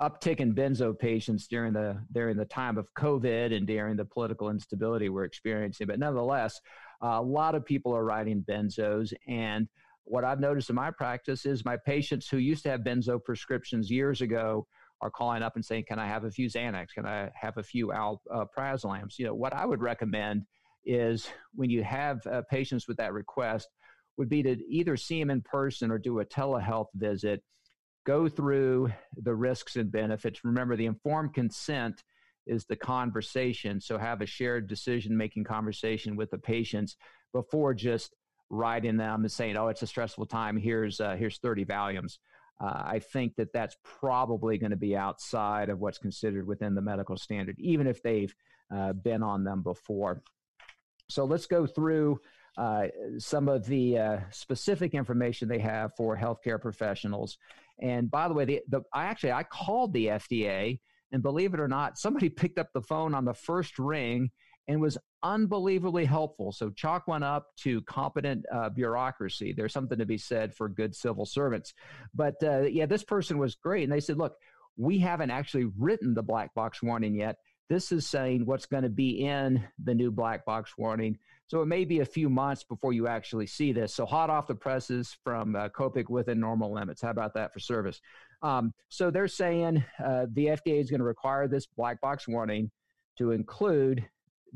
uptick 0.00 0.38
in 0.38 0.54
benzo 0.54 0.96
patients 0.96 1.48
during 1.48 1.72
the 1.72 2.00
during 2.12 2.36
the 2.36 2.44
time 2.44 2.78
of 2.78 2.86
COVID 2.96 3.56
and 3.56 3.66
during 3.66 3.96
the 3.96 4.04
political 4.04 4.50
instability 4.50 5.08
we're 5.08 5.24
experiencing. 5.24 5.86
But 5.86 5.98
nevertheless, 5.98 6.60
uh, 7.02 7.18
a 7.18 7.22
lot 7.22 7.54
of 7.54 7.64
people 7.64 7.94
are 7.94 8.04
writing 8.04 8.44
benzos, 8.48 9.12
and 9.26 9.68
what 10.04 10.24
I've 10.24 10.40
noticed 10.40 10.70
in 10.70 10.76
my 10.76 10.90
practice 10.90 11.44
is 11.44 11.64
my 11.64 11.76
patients 11.76 12.28
who 12.28 12.38
used 12.38 12.62
to 12.62 12.70
have 12.70 12.80
benzo 12.80 13.22
prescriptions 13.22 13.90
years 13.90 14.20
ago 14.20 14.66
are 15.00 15.10
calling 15.10 15.42
up 15.42 15.56
and 15.56 15.64
saying, 15.64 15.84
"Can 15.88 15.98
I 15.98 16.06
have 16.06 16.24
a 16.24 16.30
few 16.30 16.48
Xanax? 16.48 16.88
Can 16.94 17.06
I 17.06 17.30
have 17.34 17.56
a 17.58 17.62
few 17.62 17.88
alprazolams?" 17.88 19.12
Uh, 19.12 19.16
you 19.18 19.26
know, 19.26 19.34
what 19.34 19.52
I 19.52 19.66
would 19.66 19.80
recommend 19.80 20.44
is 20.84 21.28
when 21.54 21.70
you 21.70 21.82
have 21.82 22.24
uh, 22.26 22.42
patients 22.50 22.88
with 22.88 22.96
that 22.96 23.12
request, 23.12 23.68
would 24.18 24.28
be 24.28 24.42
to 24.42 24.56
either 24.68 24.96
see 24.96 25.20
him 25.20 25.30
in 25.30 25.40
person 25.40 25.90
or 25.90 25.98
do 25.98 26.18
a 26.18 26.24
telehealth 26.24 26.88
visit, 26.94 27.42
go 28.04 28.28
through 28.28 28.90
the 29.16 29.34
risks 29.34 29.76
and 29.76 29.90
benefits. 29.90 30.44
Remember, 30.44 30.76
the 30.76 30.86
informed 30.86 31.32
consent 31.32 32.02
is 32.46 32.64
the 32.64 32.76
conversation. 32.76 33.80
So 33.80 33.96
have 33.96 34.20
a 34.20 34.26
shared 34.26 34.66
decision 34.66 35.16
making 35.16 35.44
conversation 35.44 36.16
with 36.16 36.30
the 36.30 36.38
patients 36.38 36.96
before 37.32 37.74
just 37.74 38.14
writing 38.50 38.96
them 38.96 39.22
and 39.22 39.30
saying, 39.30 39.56
"Oh, 39.56 39.68
it's 39.68 39.82
a 39.82 39.86
stressful 39.86 40.26
time. 40.26 40.56
Here's 40.56 41.00
uh, 41.00 41.16
here's 41.16 41.38
30 41.38 41.64
Valiums." 41.66 42.18
Uh, 42.60 42.82
I 42.84 42.98
think 42.98 43.36
that 43.36 43.52
that's 43.52 43.76
probably 43.84 44.58
going 44.58 44.72
to 44.72 44.76
be 44.76 44.96
outside 44.96 45.68
of 45.68 45.78
what's 45.78 45.98
considered 45.98 46.44
within 46.44 46.74
the 46.74 46.80
medical 46.80 47.16
standard, 47.16 47.56
even 47.60 47.86
if 47.86 48.02
they've 48.02 48.34
uh, 48.74 48.94
been 48.94 49.22
on 49.22 49.44
them 49.44 49.62
before. 49.62 50.22
So 51.08 51.24
let's 51.24 51.46
go 51.46 51.66
through 51.66 52.20
uh, 52.58 52.88
some 53.18 53.48
of 53.48 53.64
the 53.66 53.96
uh, 53.96 54.18
specific 54.30 54.92
information 54.92 55.48
they 55.48 55.60
have 55.60 55.94
for 55.96 56.16
healthcare 56.16 56.60
professionals. 56.60 57.38
And 57.80 58.10
by 58.10 58.26
the 58.26 58.34
way, 58.34 58.44
the, 58.44 58.60
the, 58.68 58.80
I 58.92 59.04
actually 59.04 59.32
I 59.32 59.44
called 59.44 59.92
the 59.92 60.06
FDA, 60.06 60.80
and 61.12 61.22
believe 61.22 61.54
it 61.54 61.60
or 61.60 61.68
not, 61.68 61.98
somebody 61.98 62.28
picked 62.28 62.58
up 62.58 62.72
the 62.74 62.82
phone 62.82 63.14
on 63.14 63.24
the 63.24 63.32
first 63.32 63.78
ring 63.78 64.30
and 64.66 64.80
was 64.80 64.98
unbelievably 65.22 66.04
helpful. 66.04 66.50
So 66.50 66.70
chalk 66.70 67.06
went 67.06 67.24
up 67.24 67.46
to 67.58 67.80
competent 67.82 68.44
uh, 68.52 68.70
bureaucracy. 68.70 69.54
There's 69.56 69.72
something 69.72 69.98
to 69.98 70.04
be 70.04 70.18
said 70.18 70.54
for 70.54 70.68
good 70.68 70.94
civil 70.96 71.26
servants. 71.26 71.72
But 72.12 72.34
uh, 72.42 72.62
yeah, 72.62 72.86
this 72.86 73.04
person 73.04 73.38
was 73.38 73.54
great, 73.54 73.84
and 73.84 73.92
they 73.92 74.00
said, 74.00 74.18
look. 74.18 74.34
We 74.80 75.00
haven't 75.00 75.32
actually 75.32 75.64
written 75.76 76.14
the 76.14 76.22
black 76.22 76.54
box 76.54 76.80
warning 76.80 77.16
yet. 77.16 77.38
This 77.68 77.90
is 77.90 78.06
saying 78.06 78.46
what's 78.46 78.66
going 78.66 78.84
to 78.84 78.88
be 78.88 79.26
in 79.26 79.64
the 79.82 79.92
new 79.92 80.12
black 80.12 80.44
box 80.44 80.78
warning. 80.78 81.18
So 81.48 81.62
it 81.62 81.66
may 81.66 81.84
be 81.84 82.00
a 82.00 82.04
few 82.04 82.28
months 82.28 82.62
before 82.62 82.92
you 82.92 83.08
actually 83.08 83.46
see 83.46 83.72
this. 83.72 83.94
So 83.94 84.04
hot 84.04 84.28
off 84.28 84.46
the 84.46 84.54
presses 84.54 85.16
from 85.24 85.56
uh, 85.56 85.70
Copic 85.70 86.10
within 86.10 86.38
normal 86.38 86.72
limits. 86.72 87.00
How 87.00 87.10
about 87.10 87.34
that 87.34 87.52
for 87.52 87.58
service? 87.58 88.00
Um, 88.42 88.72
so 88.90 89.10
they're 89.10 89.28
saying 89.28 89.82
uh, 90.04 90.26
the 90.32 90.46
FDA 90.46 90.78
is 90.78 90.90
going 90.90 91.00
to 91.00 91.06
require 91.06 91.48
this 91.48 91.66
black 91.66 92.00
box 92.02 92.28
warning 92.28 92.70
to 93.16 93.32
include 93.32 94.06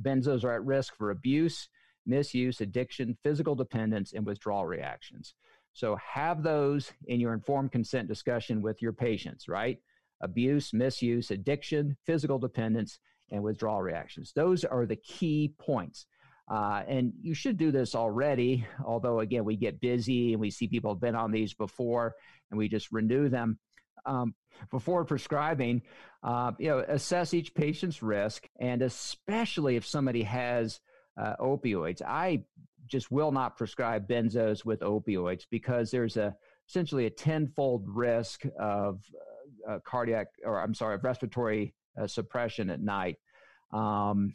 benzos 0.01 0.45
are 0.45 0.55
at 0.55 0.65
risk 0.65 0.95
for 0.97 1.11
abuse, 1.11 1.69
misuse, 2.07 2.61
addiction, 2.61 3.17
physical 3.23 3.55
dependence, 3.55 4.13
and 4.13 4.27
withdrawal 4.27 4.67
reactions. 4.67 5.35
So 5.73 5.97
have 5.97 6.43
those 6.43 6.93
in 7.07 7.21
your 7.21 7.33
informed 7.33 7.73
consent 7.73 8.07
discussion 8.07 8.61
with 8.61 8.83
your 8.83 8.93
patients, 8.93 9.49
right? 9.49 9.79
Abuse, 10.21 10.73
misuse, 10.73 11.31
addiction, 11.31 11.97
physical 12.05 12.39
dependence, 12.39 12.99
and 13.31 13.43
withdrawal 13.43 13.81
reactions. 13.81 14.33
Those 14.35 14.65
are 14.65 14.85
the 14.85 14.97
key 14.97 15.55
points. 15.59 16.07
Uh, 16.53 16.83
and 16.87 17.15
you 17.23 17.33
should 17.33 17.57
do 17.57 17.73
this 17.73 17.95
already, 17.95 18.67
although, 18.85 19.21
again, 19.21 19.43
we 19.43 19.57
get 19.57 19.81
busy 19.81 20.33
and 20.33 20.41
we 20.41 20.51
see 20.51 20.69
people 20.69 20.93
have 20.93 21.01
been 21.01 21.15
on 21.15 21.33
these 21.33 21.55
before 21.55 22.15
and 22.51 22.59
we 22.59 22.69
just 22.69 22.93
renew 22.93 23.31
them. 23.31 23.59
Um, 24.05 24.35
before 24.71 25.05
prescribing, 25.05 25.81
uh, 26.23 26.53
you 26.59 26.69
know, 26.69 26.81
assess 26.81 27.33
each 27.33 27.55
patient's 27.55 28.03
risk, 28.03 28.49
and 28.61 28.83
especially 28.83 29.77
if 29.77 29.87
somebody 29.87 30.25
has 30.25 30.81
uh, 31.17 31.35
opioids. 31.41 32.03
I 32.03 32.45
just 32.87 33.11
will 33.11 33.33
not 33.33 33.57
prescribe 33.57 34.07
benzos 34.07 34.65
with 34.65 34.81
opioids 34.81 35.47
because 35.51 35.91
there's 35.91 36.17
a 36.17 36.35
essentially 36.69 37.07
a 37.07 37.11
tenfold 37.11 37.85
risk 37.87 38.43
of 38.59 39.01
uh, 39.69 39.79
cardiac, 39.87 40.27
or 40.45 40.61
I'm 40.61 40.75
sorry, 40.75 40.97
of 40.97 41.05
respiratory 41.05 41.75
uh, 41.99 42.07
suppression 42.07 42.69
at 42.71 42.81
night. 42.81 43.17
Um, 43.73 44.35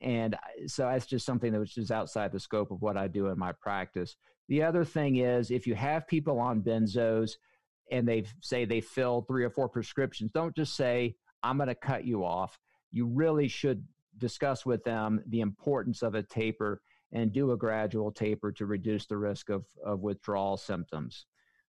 and 0.00 0.36
so 0.66 0.84
that's 0.84 1.06
just 1.06 1.24
something 1.24 1.52
that 1.52 1.58
was 1.58 1.72
just 1.72 1.90
outside 1.90 2.32
the 2.32 2.40
scope 2.40 2.70
of 2.70 2.82
what 2.82 2.96
I 2.96 3.08
do 3.08 3.28
in 3.28 3.38
my 3.38 3.52
practice. 3.52 4.16
The 4.48 4.62
other 4.62 4.84
thing 4.84 5.16
is 5.16 5.50
if 5.50 5.66
you 5.66 5.74
have 5.74 6.06
people 6.06 6.38
on 6.38 6.62
benzos 6.62 7.32
and 7.90 8.06
they 8.06 8.24
say 8.40 8.64
they 8.64 8.80
fill 8.80 9.22
three 9.22 9.44
or 9.44 9.50
four 9.50 9.68
prescriptions, 9.68 10.30
don't 10.32 10.54
just 10.54 10.76
say, 10.76 11.16
I'm 11.42 11.56
going 11.56 11.68
to 11.68 11.74
cut 11.74 12.04
you 12.04 12.24
off. 12.24 12.58
You 12.92 13.06
really 13.06 13.48
should 13.48 13.84
discuss 14.18 14.66
with 14.66 14.82
them 14.84 15.22
the 15.28 15.40
importance 15.40 16.02
of 16.02 16.14
a 16.14 16.22
taper 16.22 16.82
and 17.12 17.32
do 17.32 17.52
a 17.52 17.56
gradual 17.56 18.10
taper 18.10 18.52
to 18.52 18.66
reduce 18.66 19.06
the 19.06 19.16
risk 19.16 19.48
of, 19.48 19.64
of 19.84 20.00
withdrawal 20.00 20.56
symptoms. 20.56 21.26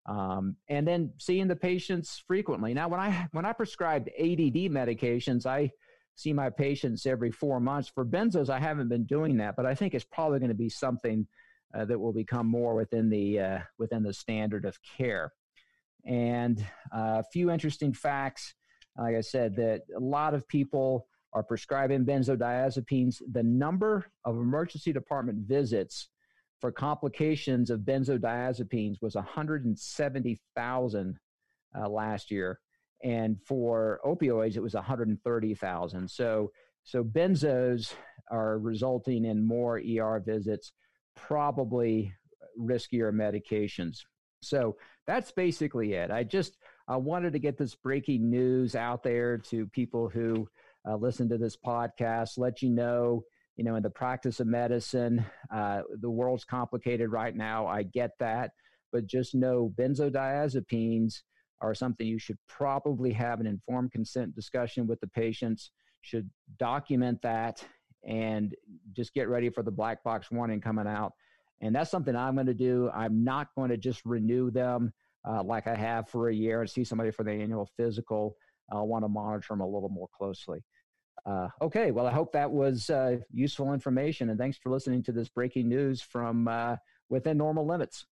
Um, 0.07 0.55
and 0.69 0.87
then 0.87 1.11
seeing 1.17 1.47
the 1.47 1.55
patients 1.55 2.23
frequently. 2.27 2.73
Now, 2.73 2.87
when 2.87 2.99
I 2.99 3.27
when 3.31 3.45
I 3.45 3.53
prescribed 3.53 4.09
ADD 4.09 4.69
medications, 4.69 5.47
I 5.47 5.71
see 6.15 6.33
my 6.33 6.49
patients 6.49 7.05
every 7.05 7.31
four 7.31 7.59
months. 7.59 7.91
For 7.93 8.05
benzos, 8.05 8.49
I 8.49 8.59
haven't 8.59 8.89
been 8.89 9.05
doing 9.05 9.37
that, 9.37 9.55
but 9.55 9.65
I 9.65 9.73
think 9.75 9.93
it's 9.93 10.05
probably 10.05 10.39
going 10.39 10.49
to 10.49 10.55
be 10.55 10.69
something 10.69 11.27
uh, 11.73 11.85
that 11.85 11.99
will 11.99 12.13
become 12.13 12.47
more 12.47 12.75
within 12.75 13.09
the 13.09 13.39
uh, 13.39 13.59
within 13.77 14.03
the 14.03 14.13
standard 14.13 14.65
of 14.65 14.77
care. 14.97 15.31
And 16.05 16.59
uh, 16.95 17.19
a 17.19 17.23
few 17.31 17.51
interesting 17.51 17.93
facts, 17.93 18.53
like 18.97 19.15
I 19.15 19.21
said, 19.21 19.55
that 19.57 19.81
a 19.95 19.99
lot 19.99 20.33
of 20.33 20.47
people 20.47 21.07
are 21.33 21.43
prescribing 21.43 22.05
benzodiazepines. 22.05 23.21
The 23.31 23.43
number 23.43 24.05
of 24.23 24.37
emergency 24.37 24.93
department 24.93 25.47
visits 25.47 26.07
for 26.61 26.71
complications 26.71 27.69
of 27.69 27.81
benzodiazepines 27.81 29.01
was 29.01 29.15
170,000 29.15 31.19
uh, 31.77 31.89
last 31.89 32.31
year 32.31 32.61
and 33.05 33.37
for 33.45 34.01
opioids 34.03 34.57
it 34.57 34.63
was 34.63 34.73
130,000. 34.73 36.09
So 36.09 36.51
so 36.83 37.03
benzos 37.03 37.93
are 38.29 38.59
resulting 38.59 39.25
in 39.25 39.45
more 39.45 39.79
ER 39.79 40.21
visits, 40.25 40.73
probably 41.15 42.13
riskier 42.59 43.11
medications. 43.13 43.99
So 44.41 44.75
that's 45.07 45.31
basically 45.31 45.93
it. 45.93 46.11
I 46.11 46.23
just 46.23 46.57
I 46.87 46.97
wanted 46.97 47.33
to 47.33 47.39
get 47.39 47.57
this 47.57 47.75
breaking 47.75 48.29
news 48.29 48.75
out 48.75 49.03
there 49.03 49.37
to 49.37 49.67
people 49.67 50.09
who 50.09 50.47
uh, 50.87 50.95
listen 50.95 51.29
to 51.29 51.37
this 51.37 51.57
podcast, 51.57 52.37
let 52.37 52.61
you 52.61 52.69
know, 52.69 53.23
you 53.55 53.63
know, 53.63 53.75
in 53.75 53.83
the 53.83 53.89
practice 53.89 54.39
of 54.39 54.47
medicine, 54.47 55.25
uh, 55.53 55.81
the 56.01 56.09
world's 56.09 56.43
complicated 56.43 57.11
right 57.11 57.35
now. 57.35 57.65
I 57.65 57.83
get 57.83 58.11
that, 58.19 58.51
but 58.91 59.07
just 59.07 59.33
know 59.33 59.71
benzodiazepines 59.79 61.21
are 61.61 61.73
something 61.73 62.05
you 62.05 62.19
should 62.19 62.37
probably 62.47 63.11
have 63.13 63.39
an 63.39 63.47
informed 63.47 63.91
consent 63.91 64.35
discussion 64.35 64.87
with 64.87 64.99
the 64.99 65.07
patients, 65.07 65.71
should 66.01 66.29
document 66.59 67.21
that, 67.21 67.65
and 68.05 68.53
just 68.93 69.13
get 69.13 69.29
ready 69.29 69.49
for 69.49 69.63
the 69.63 69.71
black 69.71 70.03
box 70.03 70.29
warning 70.31 70.61
coming 70.61 70.87
out. 70.87 71.13
And 71.61 71.75
that's 71.75 71.89
something 71.89 72.15
I'm 72.15 72.35
going 72.35 72.47
to 72.47 72.53
do. 72.53 72.89
I'm 72.93 73.23
not 73.23 73.47
going 73.55 73.69
to 73.69 73.77
just 73.77 74.01
renew 74.05 74.51
them 74.51 74.93
uh, 75.27 75.41
like 75.43 75.67
I 75.67 75.75
have 75.75 76.09
for 76.09 76.29
a 76.29 76.35
year 76.35 76.61
and 76.61 76.69
see 76.69 76.83
somebody 76.83 77.11
for 77.11 77.23
the 77.23 77.31
annual 77.31 77.69
physical. 77.77 78.35
I'll 78.71 78.87
want 78.87 79.03
to 79.03 79.09
monitor 79.09 79.47
them 79.49 79.61
a 79.61 79.67
little 79.67 79.89
more 79.89 80.07
closely. 80.15 80.63
Uh, 81.25 81.47
okay, 81.61 81.91
well, 81.91 82.05
I 82.05 82.11
hope 82.11 82.31
that 82.33 82.51
was 82.51 82.89
uh, 82.89 83.17
useful 83.31 83.73
information, 83.73 84.29
and 84.29 84.37
thanks 84.37 84.57
for 84.57 84.69
listening 84.69 85.01
to 85.03 85.11
this 85.11 85.29
breaking 85.29 85.67
news 85.67 86.01
from 86.01 86.47
uh, 86.47 86.75
within 87.09 87.37
normal 87.37 87.65
limits. 87.65 88.05